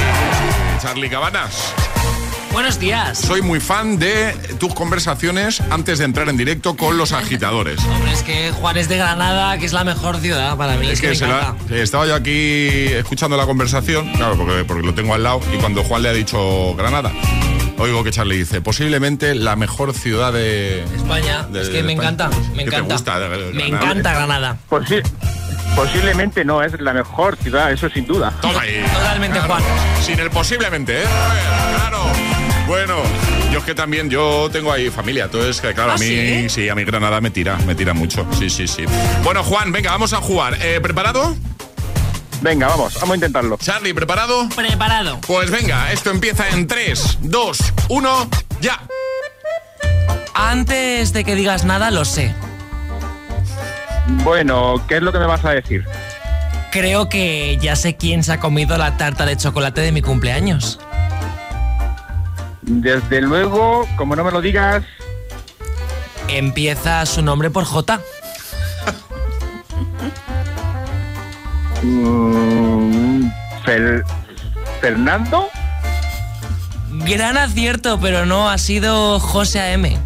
Charlie 0.81 1.09
Cabanas. 1.11 1.75
Buenos 2.53 2.79
días. 2.81 3.19
Soy 3.19 3.43
muy 3.43 3.61
fan 3.61 3.99
de 3.99 4.33
tus 4.59 4.75
conversaciones 4.75 5.61
antes 5.71 5.99
de 5.99 6.05
entrar 6.07 6.29
en 6.29 6.37
directo 6.37 6.77
con 6.77 6.97
los 6.97 7.13
agitadores. 7.13 7.79
Hombre, 7.85 8.13
es 8.13 8.23
que 8.23 8.53
Juan 8.53 8.77
es 8.79 8.89
de 8.89 8.97
Granada, 8.97 9.59
que 9.59 9.67
es 9.67 9.73
la 9.73 9.85
mejor 9.85 10.19
ciudad 10.19 10.57
para 10.57 10.77
mí. 10.77 10.89
Es 10.89 11.01
que 11.01 11.15
se 11.15 11.27
la- 11.27 11.41
encanta. 11.41 11.77
estaba 11.77 12.07
yo 12.07 12.15
aquí 12.15 12.69
escuchando 12.95 13.37
la 13.37 13.47
conversación, 13.47 14.13
claro, 14.15 14.37
porque, 14.37 14.65
porque 14.65 14.87
lo 14.87 14.95
tengo 14.95 15.15
al 15.15 15.23
lado, 15.23 15.41
y 15.55 15.59
cuando 15.59 15.85
Juan 15.85 16.03
le 16.03 16.09
ha 16.09 16.13
dicho 16.13 16.75
Granada, 16.75 17.13
oigo 17.79 18.03
que 18.03 18.11
Charlie 18.11 18.39
dice, 18.39 18.61
posiblemente 18.61 19.35
la 19.35 19.55
mejor 19.57 19.93
ciudad 19.95 20.33
de 20.33 20.83
España. 20.85 21.43
de- 21.51 21.61
es 21.61 21.67
de 21.69 21.73
que 21.75 21.83
me 21.83 21.93
España. 21.93 22.11
encanta, 22.11 22.39
me 22.55 22.65
¿Qué 22.65 22.71
te 22.71 22.77
encanta. 22.77 22.95
gusta 22.95 23.19
de- 23.21 23.29
de 23.29 23.53
me 23.53 23.69
Granada? 23.69 23.85
encanta 23.91 24.13
Granada. 24.15 24.57
Posi- 24.71 25.03
posiblemente 25.79 26.45
no, 26.45 26.61
es 26.61 26.81
la 26.81 26.93
mejor 26.93 27.37
ciudad, 27.37 27.71
eso 27.71 27.89
sin 27.89 28.05
duda. 28.05 28.33
Toma 28.43 28.63
ahí. 28.63 28.85
Totalmente, 28.93 29.39
Claro, 29.39 29.55
Juan. 29.55 29.63
Sin 30.03 30.19
el 30.19 30.29
posiblemente, 30.29 31.03
¿eh? 31.03 31.07
A 31.07 31.33
ver, 31.33 31.77
Claro. 31.77 32.03
Bueno, 32.67 32.97
yo 33.53 33.61
es 33.61 33.65
que 33.65 33.75
también, 33.77 34.11
yo 34.11 34.49
tengo 34.51 34.73
ahí 34.73 34.91
familia, 34.91 35.25
entonces, 35.27 35.61
que 35.61 35.73
claro, 35.73 35.93
¿Ah, 35.93 35.95
a 35.95 35.99
mí, 35.99 36.49
sí? 36.49 36.69
a 36.69 36.75
mi 36.75 36.83
Granada 36.85 37.21
me 37.21 37.31
tira, 37.31 37.57
me 37.59 37.77
tira 37.77 37.95
mucho. 37.95 38.27
Sí, 38.37 38.51
sí, 38.51 38.67
sí. 38.67 38.85
Bueno, 39.23 39.45
Juan, 39.45 39.71
venga, 39.71 39.93
vamos 39.93 40.13
a 40.13 40.17
jugar. 40.17 40.59
Eh, 40.61 40.81
¿Preparado? 40.83 41.37
Venga, 42.41 42.67
vamos, 42.67 42.95
vamos 42.95 43.13
a 43.13 43.15
intentarlo. 43.15 43.57
Charlie, 43.63 43.95
¿preparado? 43.95 44.49
Preparado. 44.57 45.21
Pues 45.29 45.51
venga, 45.51 45.93
esto 45.93 46.11
empieza 46.11 46.49
en 46.49 46.67
3, 46.67 47.19
2, 47.23 47.59
1, 47.89 48.31
ya. 48.61 48.81
Antes 50.35 51.13
de 51.13 51.23
que 51.25 51.37
digas 51.37 51.65
nada, 51.65 51.93
lo 51.93 52.05
sé. 52.05 52.35
Bueno, 54.25 54.83
¿qué 54.89 54.97
es 54.97 55.03
lo 55.03 55.13
que 55.13 55.19
me 55.19 55.27
vas 55.27 55.45
a 55.45 55.51
decir? 55.51 55.85
Creo 56.73 57.09
que 57.09 57.59
ya 57.61 57.77
sé 57.77 57.97
quién 57.97 58.23
se 58.23 58.33
ha 58.33 58.41
comido 58.41 58.77
la 58.77 58.97
tarta 58.97 59.25
de 59.25 59.37
chocolate 59.37 59.81
de 59.81 59.93
mi 59.93 60.03
cumpleaños. 60.03 60.79
Desde 62.63 63.23
luego, 63.23 63.87
como 63.97 64.15
no 64.15 64.25
me 64.25 64.31
lo 64.31 64.41
digas, 64.41 64.85
Empieza 66.29 67.07
su 67.07 67.23
nombre 67.23 67.51
por 67.51 67.65
J. 67.65 68.01
mm, 71.83 73.31
Fernando. 74.81 75.49
Gran 76.91 77.39
acierto, 77.39 77.99
pero 77.99 78.27
no, 78.27 78.51
ha 78.51 78.59
sido 78.59 79.19
José 79.21 79.61
A.M. 79.61 79.99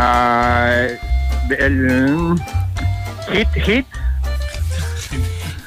ah, 0.00 0.86
el, 1.58 2.40
hit, 3.32 3.48
hit. 3.64 3.86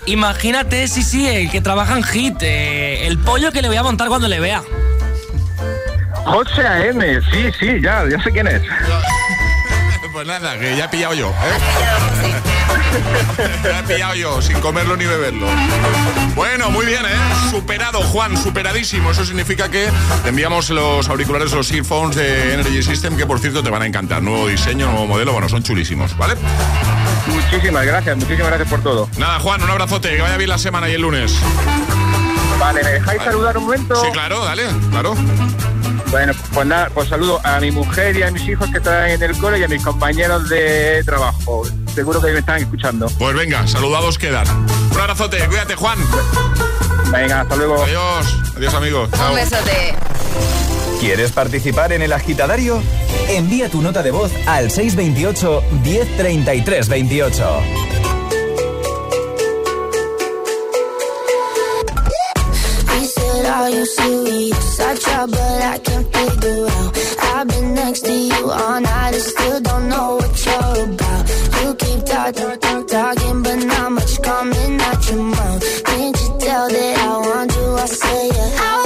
Imagínate, 0.06 0.88
sí, 0.88 1.02
sí, 1.02 1.28
el 1.28 1.50
que 1.50 1.62
trabaja 1.62 1.96
en 1.96 2.04
Hit, 2.04 2.42
eh, 2.42 3.08
el 3.08 3.18
pollo 3.20 3.52
que 3.52 3.62
le 3.62 3.70
voy 3.70 3.78
a 3.78 3.84
montar 3.84 4.10
cuando 4.10 4.28
le 4.28 4.40
vea. 4.40 4.62
José 6.26 6.68
A.M. 6.68 7.22
Sí, 7.32 7.52
sí, 7.60 7.82
ya, 7.82 8.04
ya 8.10 8.22
sé 8.22 8.32
quién 8.32 8.48
es. 8.48 8.62
Pues 10.14 10.28
nada, 10.28 10.60
que 10.60 10.78
ya 10.78 10.86
he 10.86 10.90
pillado 10.90 11.16
yo. 11.16 11.30
¿eh? 11.30 12.53
he 13.80 13.84
pillado 13.84 14.16
yo, 14.16 14.42
sin 14.42 14.60
comerlo 14.60 14.96
ni 14.96 15.06
beberlo. 15.06 15.48
Bueno, 16.36 16.70
muy 16.72 16.86
bien, 16.86 17.06
¿eh? 17.06 17.50
Superado, 17.50 18.02
Juan, 18.02 18.38
superadísimo. 18.38 19.12
Eso 19.12 19.26
significa 19.26 19.70
que 19.70 19.90
te 20.24 20.30
enviamos 20.30 20.70
los 20.70 21.10
auriculares, 21.10 21.52
los 21.52 21.72
earphones 21.72 22.16
de 22.16 22.54
Energy 22.54 22.84
System, 22.84 23.18
que 23.18 23.26
por 23.26 23.40
cierto 23.40 23.64
te 23.64 23.70
van 23.70 23.82
a 23.82 23.86
encantar. 23.86 24.22
Nuevo 24.22 24.48
diseño, 24.48 24.88
nuevo 24.88 25.08
modelo, 25.08 25.34
bueno, 25.34 25.50
son 25.50 25.64
chulísimos, 25.64 26.16
¿vale? 26.18 26.36
Muchísimas 27.28 27.86
gracias, 27.86 28.18
muchísimas 28.18 28.48
gracias 28.48 28.70
por 28.70 28.82
todo. 28.82 29.10
Nada, 29.18 29.40
Juan, 29.40 29.62
un 29.64 29.70
abrazote, 29.70 30.16
que 30.16 30.22
vaya 30.22 30.38
bien 30.38 30.50
la 30.50 30.58
semana 30.58 30.90
y 30.90 30.94
el 30.94 31.02
lunes. 31.02 31.36
Vale, 32.60 32.84
¿me 32.84 32.92
dejáis 32.92 33.20
Vale. 33.20 33.32
saludar 33.32 33.58
un 33.58 33.64
momento? 33.66 33.96
Sí, 33.96 34.08
claro, 34.12 34.44
dale, 34.44 34.64
claro. 34.92 35.16
Bueno, 36.12 36.34
pues 36.54 36.68
nada, 36.68 36.90
pues 36.94 37.10
saludo 37.10 37.42
a 37.44 37.60
mi 37.60 37.72
mujer 37.72 38.16
y 38.16 38.24
a 38.24 38.30
mis 38.32 38.48
hijos 38.48 38.70
que 38.70 38.78
están 38.78 39.10
en 39.10 39.24
el 39.24 39.36
cole 39.38 39.60
y 39.60 39.64
a 39.64 39.68
mis 39.68 39.84
compañeros 39.84 40.48
de 40.48 41.04
trabajo. 41.04 41.64
Seguro 41.94 42.20
que 42.22 42.32
me 42.32 42.40
están 42.40 42.60
escuchando. 42.60 43.08
Pues 43.20 43.36
venga, 43.36 43.68
saludados 43.68 44.18
quedan. 44.18 44.48
Un 44.92 45.00
abrazote, 45.00 45.38
cuídate, 45.48 45.76
Juan. 45.76 46.00
Venga, 47.12 47.42
hasta 47.42 47.56
luego. 47.56 47.84
Adiós, 47.84 48.26
adiós, 48.58 48.74
amigos. 48.74 49.10
Chao. 49.12 49.30
Un 49.30 49.36
besote. 49.36 49.96
¿Quieres 51.00 51.32
participar 51.32 51.92
en 51.92 52.02
el 52.02 52.12
agitadario? 52.14 52.82
Envía 53.30 53.70
tu 53.70 53.82
nota 53.82 54.02
de 54.02 54.12
voz 54.12 54.32
al 54.48 54.72
628 54.72 55.64
1033 55.84 56.90
28. 56.90 57.62
He 62.96 63.06
said, 63.06 63.46
Are 63.46 63.70
you 63.70 63.86
serious? 63.86 64.80
I 64.80 64.96
try, 64.96 65.26
but 65.28 65.40
I 65.40 65.80
can't 65.80 66.08
figure 66.16 66.66
out. 66.68 66.98
I've 67.36 67.48
been 67.48 67.74
next 67.76 68.06
to 68.06 68.12
you 68.12 68.50
all 68.50 68.82
night 68.82 69.14
and 69.14 69.22
still 69.22 69.62
don't 69.62 69.90
know 69.90 70.16
what 70.16 70.46
you're 70.46 70.84
about. 70.86 71.13
Talk, 72.32 72.88
talking, 72.88 73.44
but 73.44 73.56
not 73.66 73.92
much 73.92 74.22
coming 74.22 74.80
out 74.80 75.10
your 75.10 75.24
mouth. 75.24 75.84
Can't 75.84 76.22
you 76.22 76.38
tell 76.40 76.70
that 76.70 76.98
I 77.00 77.18
want 77.18 77.54
you? 77.54 77.74
I 77.74 77.86
say, 77.86 78.28
yeah. 78.30 78.58
I 78.62 78.83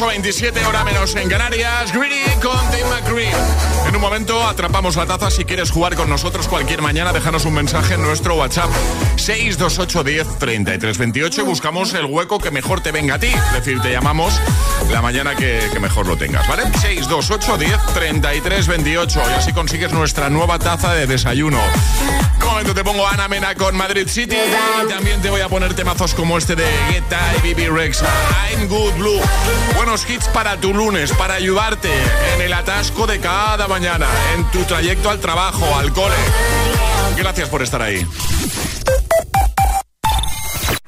8.27 0.00 0.66
hora 0.66 0.82
menos 0.82 1.14
en 1.14 1.28
Canarias. 1.28 1.92
Greedy 1.92 2.24
con 2.40 2.58
Tim 2.70 2.86
McCree. 2.88 3.30
En 3.86 3.94
un 3.94 4.00
momento 4.00 4.42
atrapamos 4.46 4.96
la 4.96 5.04
taza. 5.04 5.30
Si 5.30 5.44
quieres 5.44 5.70
jugar 5.70 5.94
con 5.94 6.08
nosotros 6.08 6.48
cualquier 6.48 6.80
mañana, 6.80 7.12
déjanos 7.12 7.44
un 7.44 7.52
mensaje 7.52 7.94
en 7.94 8.02
nuestro 8.02 8.36
WhatsApp 8.36 8.70
628 9.16 10.02
10 10.02 10.38
33 10.38 10.96
28 10.96 11.42
y 11.42 11.44
buscamos 11.44 11.92
el 11.92 12.06
hueco 12.06 12.38
que 12.38 12.50
mejor 12.50 12.80
te 12.80 12.92
venga 12.92 13.16
a 13.16 13.18
ti. 13.18 13.26
Es 13.26 13.52
decir, 13.52 13.78
te 13.82 13.92
llamamos 13.92 14.40
la 14.90 15.02
mañana 15.02 15.34
que, 15.34 15.68
que 15.70 15.80
mejor 15.80 16.06
lo 16.06 16.16
tengas, 16.16 16.48
¿vale? 16.48 16.62
628 16.62 17.58
10 17.58 17.86
33 17.92 18.66
28 18.68 19.22
y 19.28 19.32
así 19.34 19.52
consigues 19.52 19.92
nuestra 19.92 20.30
nueva 20.30 20.58
taza 20.58 20.94
de 20.94 21.06
desayuno. 21.06 21.58
Te 22.60 22.84
pongo 22.84 23.06
Ana 23.08 23.26
Mena 23.26 23.54
con 23.54 23.74
Madrid 23.74 24.06
City 24.06 24.36
y 24.36 24.88
también 24.88 25.20
te 25.22 25.30
voy 25.30 25.40
a 25.40 25.48
poner 25.48 25.72
temazos 25.74 26.14
como 26.14 26.36
este 26.36 26.54
de 26.54 26.66
Guetta 26.90 27.18
y 27.42 27.54
BB 27.54 27.74
Rex. 27.74 28.02
I'm 28.50 28.68
Good 28.68 28.92
Blue. 28.94 29.20
Buenos 29.76 30.08
hits 30.08 30.28
para 30.28 30.58
tu 30.58 30.74
lunes, 30.74 31.10
para 31.12 31.34
ayudarte 31.34 31.90
en 32.34 32.42
el 32.42 32.52
atasco 32.52 33.06
de 33.06 33.18
cada 33.18 33.66
mañana, 33.66 34.06
en 34.34 34.44
tu 34.50 34.62
trayecto 34.64 35.08
al 35.08 35.20
trabajo, 35.20 35.74
al 35.74 35.90
cole. 35.92 36.14
Gracias 37.16 37.48
por 37.48 37.62
estar 37.62 37.80
ahí. 37.80 38.06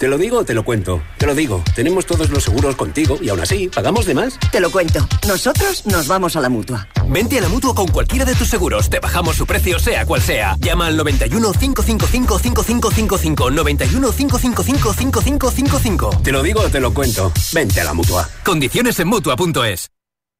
¿Te 0.03 0.09
lo 0.09 0.19
digo 0.19 0.39
o 0.39 0.45
te 0.45 0.53
lo 0.53 0.65
cuento? 0.65 1.01
Te 1.17 1.27
lo 1.27 1.35
digo. 1.37 1.63
Tenemos 1.77 2.07
todos 2.07 2.29
los 2.29 2.43
seguros 2.43 2.75
contigo 2.75 3.19
y 3.23 3.29
aún 3.29 3.39
así, 3.39 3.69
¿pagamos 3.69 4.05
de 4.05 4.15
más? 4.15 4.37
Te 4.51 4.59
lo 4.59 4.69
cuento. 4.69 5.07
Nosotros 5.29 5.87
nos 5.87 6.09
vamos 6.09 6.35
a 6.35 6.41
la 6.41 6.49
mutua. 6.49 6.89
Vente 7.07 7.39
a 7.39 7.41
la 7.41 7.49
mutua 7.49 7.73
con 7.73 7.87
cualquiera 7.87 8.25
de 8.25 8.35
tus 8.35 8.49
seguros. 8.49 8.91
Te 8.91 8.99
bajamos 8.99 9.37
su 9.37 9.47
precio, 9.47 9.79
sea 9.79 10.05
cual 10.05 10.21
sea. 10.21 10.57
Llama 10.59 10.89
al 10.89 10.97
91 10.97 11.53
555 11.53 12.37
5555. 12.37 13.51
91 13.53 14.11
555 14.11 14.93
5555. 14.93 16.11
Te 16.25 16.33
lo 16.33 16.43
digo 16.43 16.63
o 16.63 16.69
te 16.69 16.81
lo 16.81 16.93
cuento. 16.93 17.31
Vente 17.53 17.81
a 17.81 17.85
la 17.85 17.95
mutua. 17.95 18.29
Condiciones 18.45 18.99
en 18.99 19.07
mutua.es. 19.07 19.89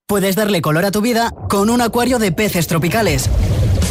Puedes 0.09 0.35
darle 0.35 0.61
color 0.61 0.87
a 0.87 0.91
tu 0.91 1.03
vida 1.03 1.33
con 1.49 1.71
un 1.71 1.81
acuario 1.81 2.19
de 2.19 2.33
peces 2.33 2.67
tropicales. 2.67 3.31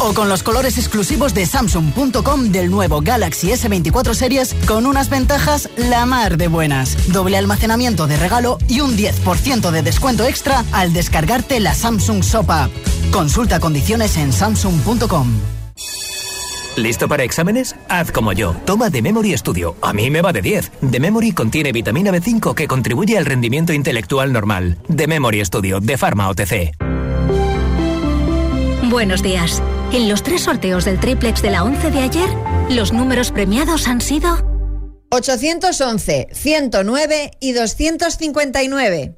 O 0.04 0.14
con 0.14 0.28
los 0.28 0.42
colores 0.42 0.78
exclusivos 0.78 1.32
de 1.32 1.46
Samsung.com 1.46 2.50
del 2.50 2.72
nuevo 2.72 3.02
Galaxy 3.02 3.50
S24 3.50 4.14
Series 4.14 4.52
con 4.66 4.86
unas 4.86 5.08
ventajas 5.08 5.68
la 5.76 6.06
mar 6.06 6.36
de 6.38 6.48
buenas. 6.48 7.12
Doble 7.12 7.36
almacenamiento 7.36 8.08
de 8.08 8.16
regalo 8.16 8.58
y 8.68 8.80
un 8.80 8.96
10% 8.96 9.70
de 9.70 9.82
descuento 9.82 10.24
extra 10.24 10.64
al 10.72 10.92
descargarte 10.92 11.60
la 11.60 11.72
Samsung 11.74 12.22
Shop 12.24 12.50
App. 12.50 12.72
Consulta 13.12 13.60
condiciones 13.60 14.16
en 14.16 14.32
Samsung.com. 14.32 15.28
¿Listo 16.76 17.06
para 17.06 17.22
exámenes? 17.22 17.76
Haz 17.88 18.10
como 18.10 18.32
yo. 18.32 18.56
Toma 18.64 18.90
The 18.90 19.02
Memory 19.02 19.38
Studio. 19.38 19.76
A 19.82 19.92
mí 19.92 20.10
me 20.10 20.20
va 20.20 20.32
de 20.32 20.42
10. 20.42 20.72
The 20.90 20.98
Memory 20.98 21.30
contiene 21.30 21.70
vitamina 21.70 22.10
B5 22.10 22.54
que 22.54 22.66
contribuye 22.66 23.18
al 23.18 23.26
rendimiento 23.26 23.72
intelectual 23.72 24.32
normal. 24.32 24.78
The 24.94 25.06
Memory 25.06 25.44
Studio 25.44 25.78
de 25.78 25.96
Pharma 25.96 26.28
OTC. 26.28 26.74
Buenos 28.90 29.22
días. 29.22 29.62
En 29.92 30.08
los 30.08 30.22
tres 30.22 30.44
sorteos 30.44 30.86
del 30.86 30.98
triplex 30.98 31.42
de 31.42 31.50
la 31.50 31.64
11 31.64 31.90
de 31.90 32.00
ayer, 32.00 32.28
los 32.70 32.94
números 32.94 33.30
premiados 33.30 33.86
han 33.88 34.00
sido 34.00 34.38
811, 35.10 36.28
109 36.32 37.30
y 37.40 37.52
259. 37.52 39.14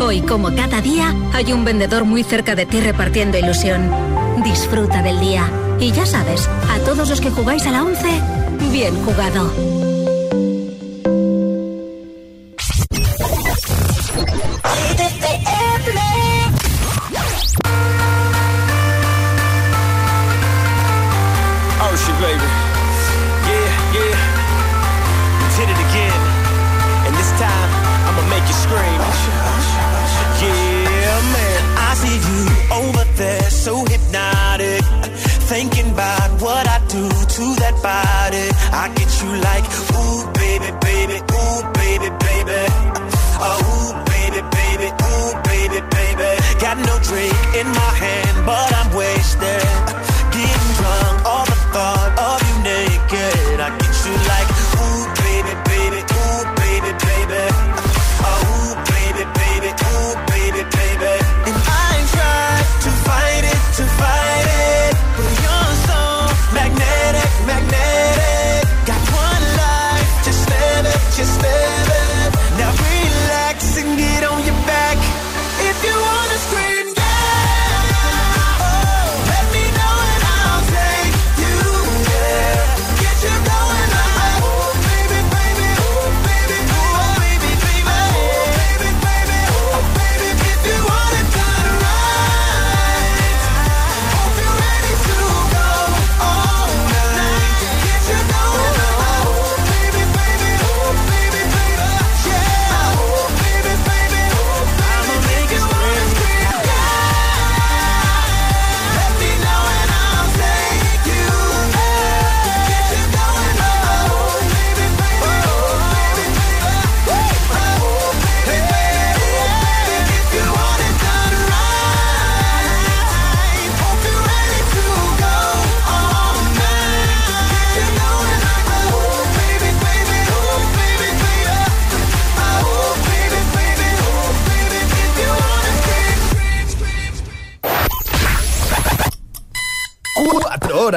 Hoy, 0.00 0.22
como 0.22 0.52
cada 0.56 0.80
día, 0.80 1.14
hay 1.32 1.52
un 1.52 1.64
vendedor 1.64 2.04
muy 2.04 2.24
cerca 2.24 2.56
de 2.56 2.66
ti 2.66 2.80
repartiendo 2.80 3.38
ilusión. 3.38 3.88
Disfruta 4.42 5.02
del 5.02 5.20
día. 5.20 5.48
Y 5.78 5.92
ya 5.92 6.04
sabes, 6.04 6.48
a 6.48 6.80
todos 6.84 7.08
los 7.08 7.20
que 7.20 7.30
jugáis 7.30 7.64
a 7.66 7.70
la 7.70 7.84
11, 7.84 8.08
bien 8.72 8.96
jugado. 9.04 9.87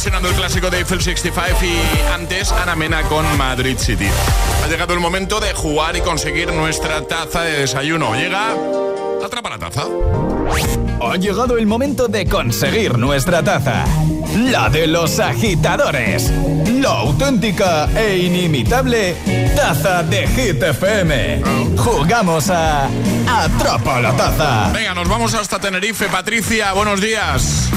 Versionando 0.00 0.30
el 0.30 0.34
clásico 0.34 0.70
de 0.70 0.78
Eiffel 0.78 1.02
65 1.02 1.60
y 1.62 2.12
antes 2.14 2.52
Ana 2.52 2.74
Mena 2.74 3.02
con 3.02 3.36
Madrid 3.36 3.76
City. 3.76 4.06
Ha 4.64 4.66
llegado 4.66 4.94
el 4.94 5.00
momento 5.00 5.40
de 5.40 5.52
jugar 5.52 5.94
y 5.94 6.00
conseguir 6.00 6.50
nuestra 6.54 7.06
taza 7.06 7.42
de 7.42 7.60
desayuno. 7.60 8.14
Llega 8.14 8.54
Atrapa 9.22 9.50
la 9.50 9.58
taza. 9.58 9.84
Ha 11.02 11.16
llegado 11.18 11.58
el 11.58 11.66
momento 11.66 12.08
de 12.08 12.24
conseguir 12.24 12.96
nuestra 12.96 13.42
taza. 13.42 13.84
La 14.38 14.70
de 14.70 14.86
los 14.86 15.20
agitadores. 15.20 16.32
La 16.80 17.00
auténtica 17.00 17.86
e 17.94 18.16
inimitable 18.20 19.16
taza 19.54 20.02
de 20.02 20.26
Hit 20.28 20.62
FM. 20.62 21.42
Jugamos 21.76 22.48
a 22.48 22.88
Atrapa 23.28 24.00
la 24.00 24.16
taza. 24.16 24.70
Venga, 24.72 24.94
nos 24.94 25.10
vamos 25.10 25.34
hasta 25.34 25.58
Tenerife. 25.58 26.06
Patricia, 26.06 26.72
buenos 26.72 27.02
días. 27.02 27.70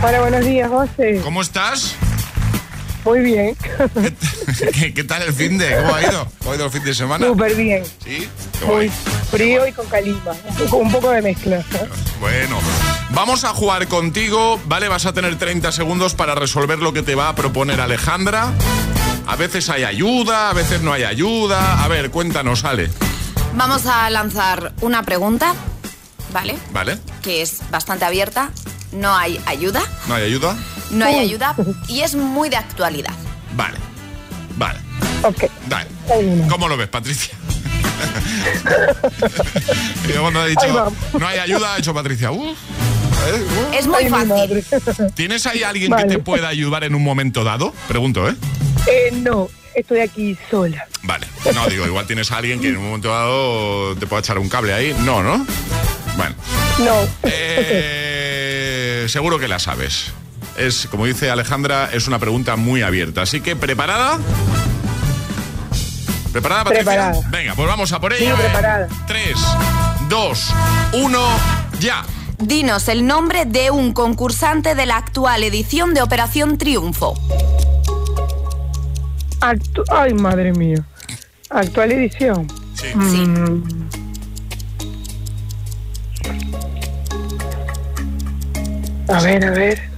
Hola, 0.00 0.20
buenos 0.20 0.44
días, 0.44 0.68
José. 0.68 1.20
¿Cómo 1.24 1.42
estás? 1.42 1.96
Muy 3.04 3.20
bien. 3.20 3.56
¿Qué, 4.72 4.94
qué 4.94 5.04
tal 5.04 5.22
el 5.22 5.32
fin 5.32 5.58
de? 5.58 5.74
¿Cómo 5.76 5.94
ha 5.94 6.02
ido? 6.02 6.30
¿Cómo 6.38 6.52
ha 6.52 6.54
ido 6.56 6.64
el 6.66 6.70
fin 6.70 6.84
de 6.84 6.94
semana? 6.94 7.26
Súper 7.26 7.54
bien. 7.56 7.82
¿Sí? 8.04 8.28
Muy 8.64 8.90
frío 9.30 9.66
y 9.66 9.72
con 9.72 9.86
calima. 9.86 10.32
Un 10.48 10.54
poco, 10.56 10.76
un 10.76 10.92
poco 10.92 11.10
de 11.10 11.22
mezcla. 11.22 11.64
Bueno, 12.20 12.58
vamos 13.10 13.42
a 13.42 13.48
jugar 13.48 13.88
contigo, 13.88 14.60
¿vale? 14.66 14.88
Vas 14.88 15.04
a 15.06 15.12
tener 15.12 15.36
30 15.36 15.72
segundos 15.72 16.14
para 16.14 16.36
resolver 16.36 16.78
lo 16.78 16.92
que 16.92 17.02
te 17.02 17.16
va 17.16 17.28
a 17.28 17.34
proponer 17.34 17.80
Alejandra. 17.80 18.52
A 19.26 19.36
veces 19.36 19.68
hay 19.68 19.82
ayuda, 19.82 20.50
a 20.50 20.52
veces 20.52 20.80
no 20.80 20.92
hay 20.92 21.02
ayuda. 21.02 21.82
A 21.82 21.88
ver, 21.88 22.10
cuéntanos, 22.10 22.64
Ale. 22.64 22.88
Vamos 23.54 23.86
a 23.86 24.08
lanzar 24.10 24.72
una 24.80 25.02
pregunta, 25.02 25.54
¿vale? 26.32 26.56
¿Vale? 26.72 26.98
Que 27.22 27.42
es 27.42 27.62
bastante 27.70 28.04
abierta. 28.04 28.50
No 28.92 29.14
hay 29.14 29.40
ayuda. 29.46 29.82
¿No 30.06 30.14
hay 30.14 30.24
ayuda? 30.24 30.56
No 30.90 31.04
hay 31.04 31.18
ayuda 31.18 31.54
y 31.88 32.00
es 32.00 32.14
muy 32.14 32.48
de 32.48 32.56
actualidad. 32.56 33.12
Vale. 33.54 33.76
Vale. 34.56 34.78
Ok. 35.22 35.44
Dale. 35.68 35.88
¿Cómo 36.48 36.68
lo 36.68 36.76
ves, 36.76 36.88
Patricia? 36.88 37.34
y 40.08 40.12
he 40.12 40.18
Ahí 40.18 40.50
dicho 40.50 40.92
no 41.18 41.26
hay 41.26 41.38
ayuda, 41.38 41.74
ha 41.74 41.78
hecho 41.78 41.92
Patricia. 41.92 42.30
"Uf". 42.30 42.56
¿Eh? 42.56 43.42
Uf. 43.42 43.74
Es 43.74 43.86
muy 43.86 44.08
fácil. 44.08 44.64
¿Tienes 45.14 45.46
ahí 45.46 45.62
alguien 45.62 45.94
que 45.94 46.04
te 46.04 46.18
pueda 46.18 46.48
ayudar 46.48 46.84
en 46.84 46.94
un 46.94 47.02
momento 47.02 47.44
dado? 47.44 47.74
Pregunto, 47.88 48.28
¿eh? 48.28 48.34
Eh, 48.86 49.10
no, 49.12 49.48
estoy 49.74 50.00
aquí 50.00 50.36
sola. 50.50 50.86
Vale. 51.02 51.26
No, 51.54 51.66
digo, 51.66 51.86
igual 51.86 52.06
tienes 52.06 52.30
a 52.32 52.38
alguien 52.38 52.60
que 52.60 52.68
en 52.68 52.76
un 52.76 52.86
momento 52.86 53.08
dado 53.08 53.96
te 53.96 54.06
pueda 54.06 54.20
echar 54.20 54.38
un 54.38 54.48
cable 54.48 54.72
ahí. 54.72 54.94
No, 55.00 55.22
¿no? 55.22 55.46
Bueno. 56.16 56.34
No. 56.78 56.94
Eh, 57.24 58.07
seguro 59.08 59.38
que 59.38 59.48
la 59.48 59.58
sabes. 59.58 60.12
Es, 60.56 60.86
como 60.90 61.06
dice 61.06 61.30
Alejandra, 61.30 61.90
es 61.92 62.08
una 62.08 62.18
pregunta 62.18 62.56
muy 62.56 62.82
abierta. 62.82 63.22
Así 63.22 63.40
que, 63.40 63.54
¿preparada? 63.56 64.18
¿Preparada, 66.32 66.64
Patricia? 66.64 66.84
Preparada. 66.92 67.28
Venga, 67.30 67.54
pues 67.54 67.68
vamos 67.68 67.92
a 67.92 68.00
por 68.00 68.14
Sí, 68.14 68.24
ella. 68.24 68.36
preparada. 68.36 68.88
3, 69.06 69.34
2, 70.08 70.54
1, 70.94 71.20
ya. 71.80 72.04
Dinos 72.38 72.88
el 72.88 73.06
nombre 73.06 73.46
de 73.46 73.70
un 73.70 73.92
concursante 73.92 74.74
de 74.74 74.86
la 74.86 74.96
actual 74.96 75.42
edición 75.42 75.94
de 75.94 76.02
Operación 76.02 76.58
Triunfo. 76.58 77.14
Actu- 79.40 79.84
Ay, 79.90 80.14
madre 80.14 80.52
mía. 80.52 80.84
Actual 81.50 81.92
edición. 81.92 82.46
Sí. 82.74 82.86
Mm. 82.94 83.62
A 89.08 89.20
ver, 89.22 89.44
a 89.44 89.50
ver. 89.50 89.88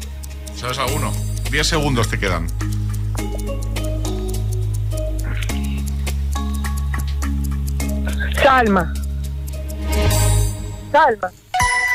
¿Sabes 0.57 0.79
alguno? 0.79 1.13
10 1.51 1.67
segundos 1.67 2.09
te 2.09 2.19
quedan. 2.19 2.47
Salma. 8.43 8.93
Salma. 10.93 11.31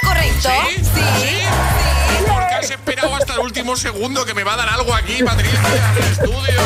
Correcto. 0.03 0.49
¿Sí? 0.49 0.84
¿Sí? 0.84 2.26
¿Por 2.28 2.47
qué 2.47 2.53
has 2.55 2.70
esperado 2.72 3.16
hasta 3.16 3.34
el 3.34 3.39
último 3.39 3.76
segundo 3.76 4.26
que 4.26 4.34
me 4.34 4.43
va 4.43 4.53
a 4.53 4.57
dar 4.57 4.70
algo 4.70 4.93
aquí, 4.93 5.24
Patricia, 5.24 5.59
en 5.59 6.03
el 6.03 6.11
estudio? 6.11 6.61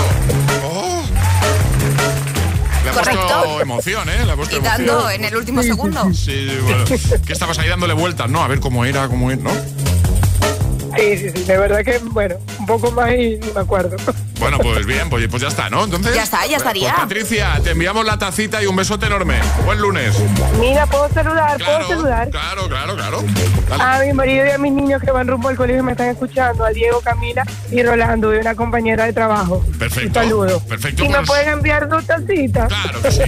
Oh. 0.64 1.04
Le 2.84 2.90
ha 2.90 2.94
puesto 2.94 3.12
Correcto. 3.12 3.62
emoción, 3.62 4.10
¿eh? 4.10 4.26
Le 4.26 4.32
ha 4.32 4.36
puesto 4.36 4.58
Y 4.58 4.62
dando 4.62 4.92
emoción. 4.94 5.12
en 5.14 5.26
el 5.26 5.36
último 5.36 5.64
segundo. 5.64 6.14
Sí, 6.14 6.50
bueno. 6.64 6.86
Que 7.26 7.34
estabas 7.34 7.58
ahí 7.60 7.70
dándole 7.70 7.94
vueltas, 7.94 8.30
¿no? 8.30 8.44
A 8.44 8.48
ver 8.48 8.60
cómo 8.60 8.84
era, 8.86 9.08
cómo 9.08 9.32
era, 9.32 9.42
¿no? 9.42 9.52
Sí, 10.98 11.18
sí, 11.18 11.30
sí, 11.30 11.44
de 11.44 11.58
verdad 11.58 11.84
que, 11.84 11.98
bueno, 12.00 12.36
un 12.60 12.66
poco 12.66 12.92
más 12.92 13.12
y 13.14 13.40
me 13.54 13.62
acuerdo. 13.62 13.98
Bueno, 14.40 14.58
pues 14.60 14.86
bien, 14.86 15.10
pues, 15.10 15.28
pues 15.28 15.42
ya 15.42 15.50
está, 15.50 15.70
¿no? 15.70 15.84
Entonces. 15.84 16.16
Ya 16.16 16.24
está, 16.24 16.46
ya 16.46 16.58
estaría. 16.58 16.90
Pues, 16.90 17.02
Patricia, 17.02 17.60
te 17.64 17.72
enviamos 17.72 18.06
la 18.06 18.18
tacita 18.18 18.64
y 18.64 18.68
un 18.68 18.76
besote 18.76 19.06
enorme. 19.08 19.40
Buen 19.66 19.80
lunes. 19.80 20.16
Mira, 20.60 20.86
¿puedo 20.88 21.10
saludar? 21.14 21.58
¿Puedo 21.64 21.88
saludar? 21.88 22.30
Claro, 22.30 22.68
claro, 22.68 22.96
claro. 22.96 23.24
Dale. 23.70 23.84
A 23.84 24.00
mi 24.06 24.14
marido 24.14 24.46
y 24.46 24.52
a 24.52 24.58
mis 24.58 24.72
niños 24.72 25.02
que 25.02 25.12
van 25.12 25.28
rumbo 25.28 25.50
al 25.50 25.56
colegio 25.58 25.84
me 25.84 25.92
están 25.92 26.08
escuchando, 26.08 26.64
a 26.66 26.70
Diego, 26.70 27.02
Camila 27.02 27.44
y 27.72 27.84
Rolando, 27.84 28.34
y 28.34 28.38
una 28.38 28.56
compañera 28.56 29.06
de 29.06 29.14
trabajo. 29.14 29.64
Perfecto. 29.78 30.08
Un 30.20 30.26
saludo. 30.26 30.60
Perfecto, 30.62 31.04
¿Y 31.04 31.10
me 31.10 31.16
pues- 31.18 31.28
pueden 31.28 31.50
enviar 31.50 31.88
dos 31.90 32.06
tacitas? 32.06 32.68
Claro 32.68 33.02
que 33.02 33.12
sí, 33.12 33.22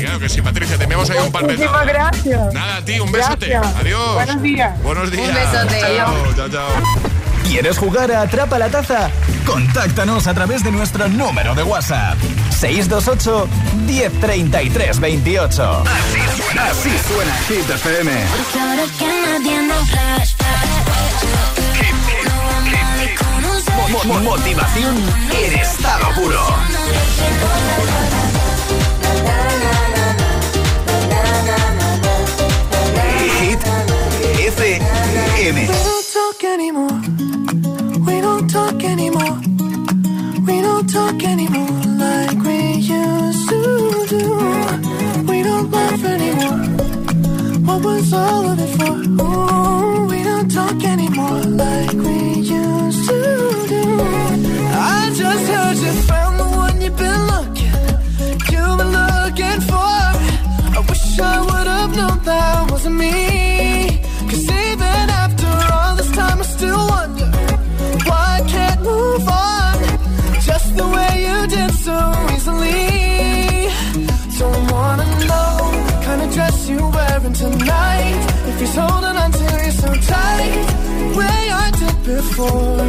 claro 0.00 0.18
que 0.20 0.28
sí, 0.28 0.42
Patricia. 0.42 0.76
Te 0.76 0.84
enviamos 0.84 1.08
ahí 1.10 1.18
un 1.18 1.32
par 1.32 1.42
de 1.42 1.54
Muchísimas 1.54 1.86
gracias. 1.86 2.54
Nada, 2.54 2.76
a 2.76 2.84
ti, 2.84 3.00
un 3.00 3.10
besote. 3.10 3.46
Gracias. 3.48 3.76
Adiós. 3.76 4.14
Buenos 4.14 4.42
días. 4.42 4.82
Buenos 4.82 5.10
días. 5.10 5.28
Un 5.28 5.34
besote. 5.34 5.80
Chao, 5.96 6.34
chao, 6.36 6.48
chao. 6.48 7.19
¿Quieres 7.50 7.78
jugar 7.78 8.12
a 8.12 8.22
Atrapa 8.22 8.58
la 8.60 8.68
Taza? 8.68 9.10
Contáctanos 9.44 10.28
a 10.28 10.34
través 10.34 10.62
de 10.62 10.70
nuestro 10.70 11.08
número 11.08 11.52
de 11.56 11.64
WhatsApp. 11.64 12.16
628 12.60 13.48
1033 13.86 15.00
28. 15.00 15.82
Así 15.84 16.20
suena, 16.42 16.66
así 16.70 16.90
suena 17.08 17.34
Hit 17.48 17.68
FM. 17.70 18.10
Mo- 23.90 24.04
mo- 24.04 24.20
motivación 24.20 24.96
en 25.32 25.58
estado 25.58 26.06
puro. 26.14 26.40
Hit 33.40 33.60
FM. 34.38 35.68
Ooh, 48.02 48.06
we 50.08 50.22
don't 50.22 50.50
talk 50.50 50.82
anymore 50.84 51.42
like 51.42 51.92
we 51.92 52.40
used 52.40 53.08
to 53.10 53.66
do. 53.68 54.00
I 54.72 55.12
just 55.14 55.46
heard 55.52 55.76
you 55.76 55.92
found 56.08 56.40
the 56.40 56.44
one 56.44 56.80
you've 56.80 56.96
been 56.96 57.26
looking. 57.26 57.74
You've 58.52 58.78
been 58.78 58.92
looking 59.00 59.60
for. 59.68 59.76
I 59.76 60.82
wish 60.88 61.20
I 61.20 61.40
would 61.40 61.66
have 61.66 61.94
known 61.94 62.22
that 62.24 62.70
wasn't 62.70 62.96
me. 62.96 63.49
If 78.50 78.60
he's 78.60 78.74
holding 78.74 79.16
on 79.22 79.30
to 79.32 79.44
you 79.64 79.72
so 79.82 79.90
tight, 80.12 80.52
way 81.18 81.40
I 81.64 81.66
did 81.80 81.96
before. 82.04 82.80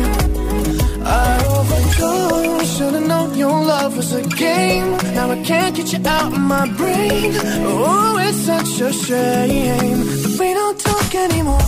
I 1.05 1.45
overdosed. 1.55 2.77
Should've 2.77 3.07
known 3.07 3.37
your 3.37 3.57
love 3.73 3.95
was 3.97 4.11
a 4.13 4.23
game. 4.23 4.91
Now 5.15 5.29
I 5.31 5.43
can't 5.43 5.75
get 5.75 5.93
you 5.93 5.99
out 6.05 6.33
of 6.33 6.39
my 6.39 6.65
brain. 6.79 7.33
Oh, 7.65 8.17
it's 8.25 8.37
such 8.37 8.81
a 8.81 8.91
shame. 8.91 9.99
But 10.23 10.33
we 10.39 10.53
don't 10.53 10.79
talk 10.79 11.15
anymore. 11.15 11.65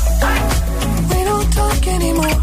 We 1.12 1.20
don't 1.24 1.50
talk 1.54 1.88
anymore. 1.88 2.43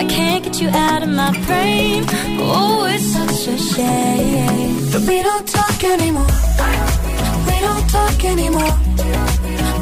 I 0.00 0.04
can't 0.04 0.42
get 0.42 0.62
you 0.62 0.70
out 0.70 1.02
of 1.02 1.10
my 1.10 1.30
brain. 1.44 2.04
Oh, 2.40 2.88
it's 2.88 3.04
such 3.12 3.52
a 3.52 3.58
shame. 3.58 4.90
But 4.90 5.02
we 5.02 5.22
don't 5.22 5.46
talk 5.46 5.84
anymore. 5.84 6.32
We 7.46 7.56
don't 7.66 7.86
talk 7.90 8.24
anymore. 8.24 8.74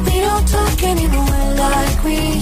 We 0.07 0.19
don't 0.19 0.45
talk 0.45 0.83
anymore 0.83 1.45
like 1.55 2.03
we 2.03 2.41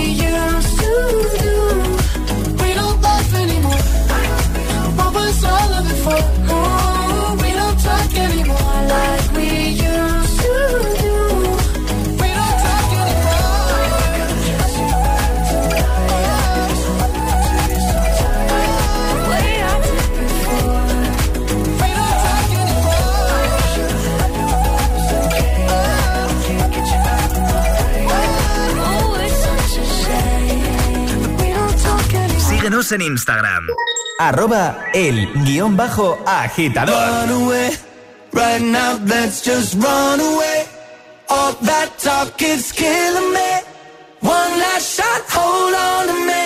Síguenos 32.91 32.93
en 32.93 33.01
Instagram. 33.01 33.67
Arroba 34.19 34.85
el 34.93 35.27
guion 35.45 35.77
bajo 35.77 36.17
agitador. 36.25 36.95
Run 36.95 37.43
away, 37.43 37.71
right 38.33 38.61
now 38.61 38.99
let's 39.05 39.41
just 39.43 39.75
run 39.75 40.19
away. 40.19 40.65
All 41.29 41.53
that 41.61 41.89
talk 41.97 42.41
is 42.41 42.71
killing 42.73 43.33
me. 43.33 43.51
One 44.21 44.59
last 44.59 44.97
shot, 44.97 45.23
hold 45.29 45.73
on 45.73 46.07
to 46.07 46.25
me. 46.25 46.40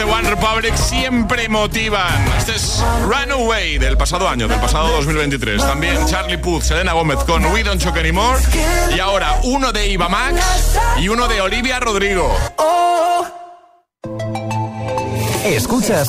De 0.00 0.04
One 0.04 0.30
Republic 0.30 0.74
siempre 0.76 1.46
motivan. 1.48 2.26
Este 2.38 2.54
es 2.54 2.82
Runaway 3.02 3.76
del 3.76 3.98
pasado 3.98 4.26
año, 4.26 4.48
del 4.48 4.58
pasado 4.58 4.88
2023. 4.92 5.60
También 5.60 6.06
Charlie 6.06 6.38
Puth, 6.38 6.62
Selena 6.62 6.94
Gómez 6.94 7.18
con 7.26 7.44
We 7.46 7.62
Don't 7.62 7.82
Choke 7.82 8.00
Anymore. 8.00 8.40
Y 8.96 8.98
ahora 8.98 9.40
uno 9.42 9.72
de 9.72 9.88
Iva 9.88 10.08
Max 10.08 10.78
y 10.98 11.08
uno 11.08 11.28
de 11.28 11.42
Olivia 11.42 11.80
Rodrigo. 11.80 12.34
Escuchas 15.44 16.08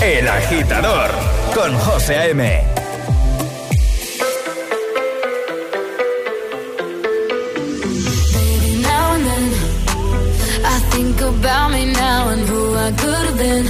El 0.00 0.26
Agitador 0.26 1.10
con 1.54 1.78
José 1.78 2.16
A.M. 2.16 2.79
could. 13.40 13.66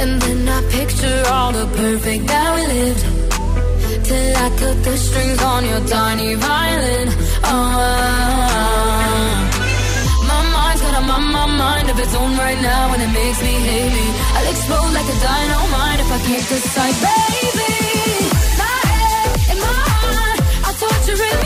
And 0.00 0.10
then 0.22 0.48
I 0.48 0.60
picture 0.76 1.20
all 1.34 1.52
the 1.52 1.66
perfect 1.80 2.22
that 2.32 2.48
we 2.56 2.62
lived. 2.74 3.04
Till 4.08 4.36
I 4.44 4.48
cut 4.60 4.76
the 4.86 4.96
strings 5.06 5.40
on 5.52 5.62
your 5.70 5.82
tiny 5.96 6.34
violin. 6.34 7.08
Oh, 7.50 7.66
my 10.30 10.40
mind's 10.54 10.80
got 10.84 10.94
a 11.00 11.02
my, 11.10 11.18
my 11.38 11.46
mind 11.64 11.86
of 11.92 11.98
its 12.04 12.14
own 12.14 12.32
right 12.44 12.60
now, 12.72 12.92
and 12.94 13.00
it 13.06 13.12
makes 13.20 13.40
me 13.46 13.54
hate 13.68 13.92
me. 13.98 14.06
I'll 14.36 14.48
explode 14.52 14.92
like 14.98 15.08
a 15.14 15.18
dynamite 15.26 16.00
if 16.04 16.10
I 16.16 16.18
can't 16.26 16.46
decide, 16.52 16.96
baby. 17.06 17.74
My 18.62 18.78
head 18.92 19.28
and 19.50 19.58
my 19.66 19.80
heart 20.02 20.38
are 20.66 20.76
torturing 20.80 21.38
me. 21.42 21.45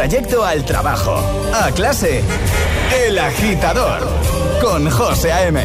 Trayecto 0.00 0.42
al 0.42 0.64
trabajo, 0.64 1.14
a 1.52 1.70
clase, 1.72 2.22
El 3.04 3.18
Agitador 3.18 4.00
con 4.62 4.88
José 4.88 5.30
A.M. 5.30 5.60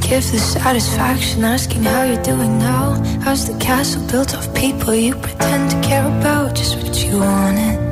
give 0.00 0.30
the 0.30 0.38
satisfaction 0.38 1.44
asking 1.44 1.82
how 1.82 2.04
you're 2.04 2.22
doing 2.22 2.58
now. 2.58 2.92
How's 3.22 3.46
the 3.46 3.58
castle 3.58 4.06
built 4.10 4.34
of 4.34 4.54
people 4.54 4.94
you 4.94 5.14
pretend 5.14 5.70
to 5.70 5.80
care 5.80 6.06
about? 6.06 6.54
Just 6.54 6.76
what 6.82 6.96
you 7.04 7.18
wanted. 7.18 7.91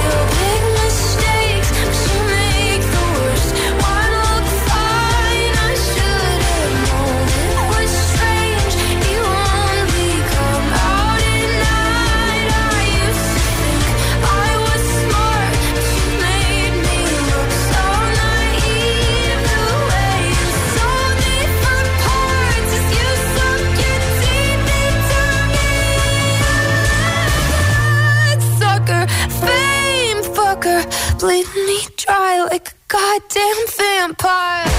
damn 33.41 33.67
vampire 33.67 34.70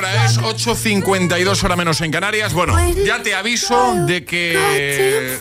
hora 0.00 0.24
es? 0.24 0.40
8.52 0.40 1.62
hora 1.62 1.76
menos 1.76 2.00
en 2.00 2.10
Canarias. 2.10 2.54
Bueno, 2.54 2.74
ya 3.04 3.22
te 3.22 3.34
aviso 3.34 3.94
de 4.06 4.24
que 4.24 5.38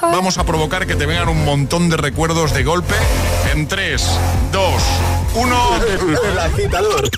vamos 0.00 0.38
a 0.38 0.46
provocar 0.46 0.86
que 0.86 0.96
te 0.96 1.04
vengan 1.04 1.28
un 1.28 1.44
montón 1.44 1.90
de 1.90 1.98
recuerdos 1.98 2.54
de 2.54 2.64
golpe 2.64 2.94
en 3.52 3.68
3, 3.68 4.02
2, 4.50 4.82
1. 5.34 5.80
El 6.24 6.38
agitador 6.38 7.10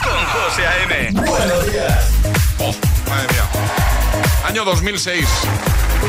Buenos 1.12 1.72
días. 1.72 2.11
Oh, 2.59 2.74
madre 3.09 3.28
mía. 3.32 3.45
Año 4.45 4.64
2006. 4.64 5.26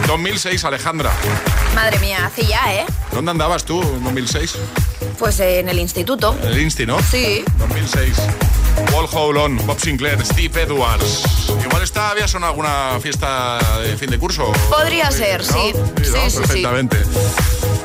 2006, 0.08 0.66
Alejandra. 0.66 1.12
Madre 1.76 2.00
mía, 2.00 2.26
hace 2.26 2.46
ya, 2.46 2.74
¿eh? 2.74 2.86
¿Dónde 3.12 3.30
andabas 3.30 3.66
tú 3.66 3.84
en 3.84 4.04
2006? 4.04 4.58
Pues 5.22 5.40
eh, 5.40 5.60
en 5.60 5.70
el 5.70 5.78
instituto. 5.78 6.36
El 6.44 6.60
insti, 6.60 6.88
¿no? 6.88 7.00
Sí. 7.04 7.46
2006. 7.60 8.18
Wall 8.92 9.08
Hall 9.14 9.38
On, 9.38 9.68
Bob 9.68 9.80
Sinclair, 9.80 10.18
Steve 10.26 10.64
Edwards. 10.64 11.22
Igual 11.64 11.84
esta 11.84 12.10
había 12.10 12.28
sonado 12.28 12.50
alguna 12.50 13.00
fiesta 13.00 13.60
de 13.84 13.96
fin 13.98 14.10
de 14.10 14.18
curso. 14.18 14.52
Podría 14.72 15.12
ser, 15.12 15.46
sí. 15.46 15.54
Sí, 15.54 16.06
sí, 16.06 16.12
no, 16.12 16.42
perfectamente. 16.42 17.04
Sí. 17.04 17.10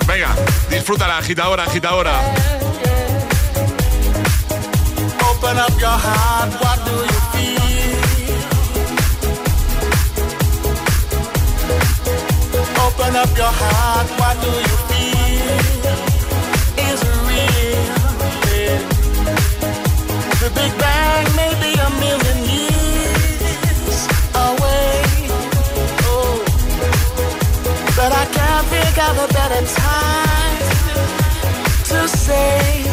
Venga, 0.06 0.34
disfrútala, 0.70 1.18
agitadora, 1.18 1.64
agitadora. 1.64 2.22
Open 5.30 5.58
up 5.58 5.78
your 5.78 5.90
heart, 5.90 6.54
what 6.62 6.78
do 6.86 7.04
you 7.04 7.20
feel? 7.32 8.32
Open 12.86 13.14
up 13.14 13.36
your 13.36 13.52
heart, 13.52 14.08
what 14.18 14.40
do 14.40 14.46
you 14.46 14.66
feel? 14.68 14.85
Big 20.56 20.72
Bang 20.78 21.26
a 21.86 21.90
million 22.00 22.38
years 22.48 23.98
away. 24.34 25.02
Oh, 26.08 26.42
but 27.94 28.10
I 28.22 28.24
can't 28.36 28.66
think 28.72 28.96
of 29.08 29.14
a 29.18 29.28
better 29.34 29.62
time 29.74 30.58
to 31.84 32.08
say. 32.08 32.85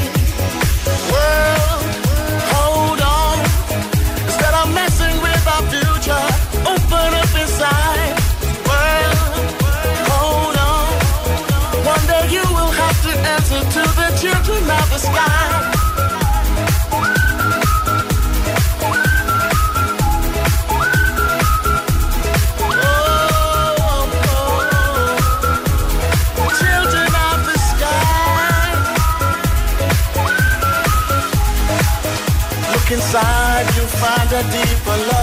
deeper 34.52 34.98
love. 35.08 35.23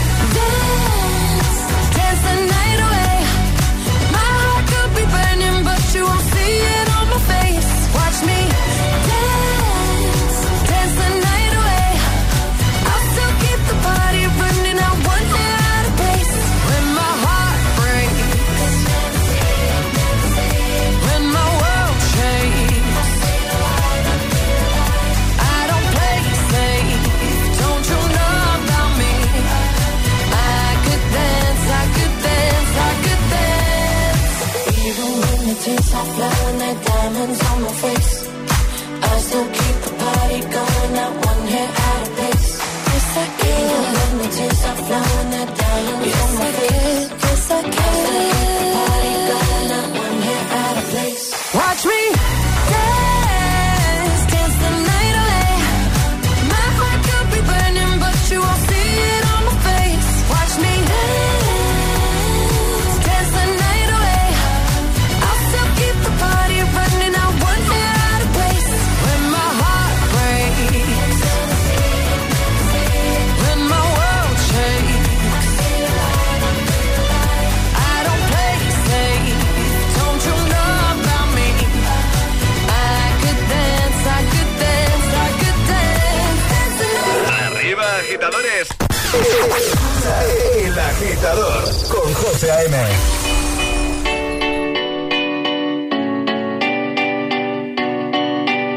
Agitador 91.21 91.63
con 91.89 92.13
José 92.15 92.49
A.M. 92.49 92.75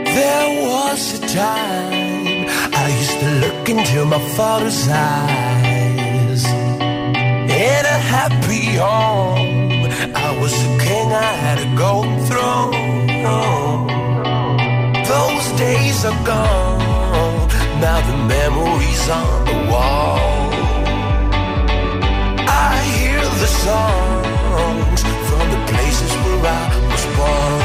There 0.04 0.48
was 0.68 1.14
a 1.14 1.26
time 1.34 2.46
I 2.74 2.88
used 3.00 3.18
to 3.20 3.28
look 3.40 3.68
into 3.70 4.04
my 4.04 4.18
father's 4.36 4.86
eyes. 4.90 6.44
In 6.44 7.82
a 7.96 7.98
happy 8.12 8.76
home, 8.76 9.88
I 10.14 10.38
was 10.38 10.52
a 10.52 10.78
king, 10.84 11.12
I 11.12 11.32
had 11.44 11.58
a 11.60 11.76
golden 11.76 12.18
throne. 12.26 13.86
Those 15.02 15.52
days 15.58 16.04
are 16.04 16.24
gone, 16.26 17.48
now 17.80 18.00
the 18.06 18.16
memories 18.28 19.08
on 19.08 19.44
the 19.46 19.72
wall. 19.72 20.43
I 22.66 22.80
hear 22.96 23.20
the 23.20 23.50
songs 23.64 25.00
from 25.28 25.46
the 25.54 25.60
places 25.70 26.12
where 26.22 26.40
I 26.48 26.64
was 26.90 27.04
born. 27.16 27.60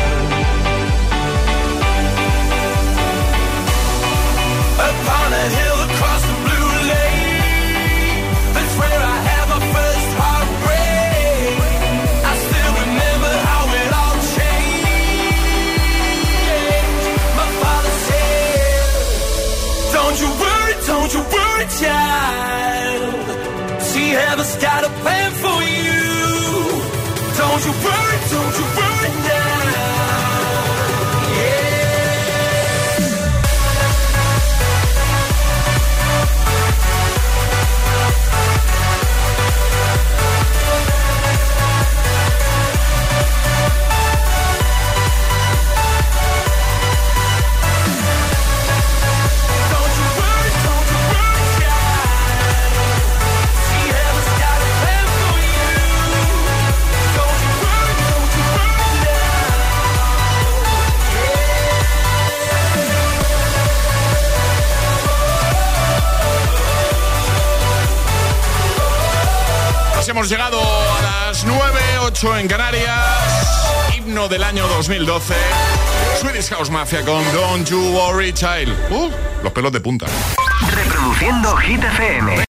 Upon 4.90 5.30
a 5.44 5.46
hill 5.58 5.80
across 5.88 6.22
the 6.30 6.36
blue 6.46 6.70
lake, 6.92 7.48
that's 8.56 8.76
where 8.82 9.02
I 9.16 9.18
had 9.30 9.46
my 9.54 9.62
first 9.76 10.10
heartbreak. 10.20 11.58
I 12.32 12.34
still 12.46 12.72
remember 12.84 13.34
how 13.48 13.64
it 13.82 13.92
all 14.02 14.18
changed. 14.36 15.74
My 17.40 17.48
father 17.62 17.96
said, 18.08 18.84
Don't 19.96 20.18
you 20.24 20.30
worry, 20.44 20.76
don't 20.92 21.12
you 21.16 21.22
worry, 21.36 21.68
child. 21.80 22.69
Got 24.10 24.84
a 24.84 24.90
plan 25.02 25.32
for 25.34 25.62
you. 25.64 26.02
Don't 27.38 27.66
you 27.66 27.72
worry, 27.72 28.18
don't 28.30 28.58
you 28.58 28.66
worry 28.76 28.99
hemos 70.12 70.30
llegado 70.30 70.60
a 70.60 71.28
las 71.28 71.46
9, 71.46 71.80
8 72.02 72.38
en 72.38 72.48
Canarias. 72.48 73.96
Himno 73.96 74.28
del 74.28 74.44
año 74.44 74.68
2012. 74.68 75.36
Swedish 76.20 76.50
House 76.50 76.70
Mafia 76.70 77.04
con 77.06 77.24
Don't 77.34 77.68
You 77.70 77.80
Worry 77.92 78.34
Child. 78.34 78.76
Uh, 78.90 79.12
los 79.44 79.52
pelos 79.54 79.72
de 79.72 79.80
punta. 79.80 80.08
Reproduciendo 80.74 81.56
Hit 81.58 81.84
FM. 81.84 82.44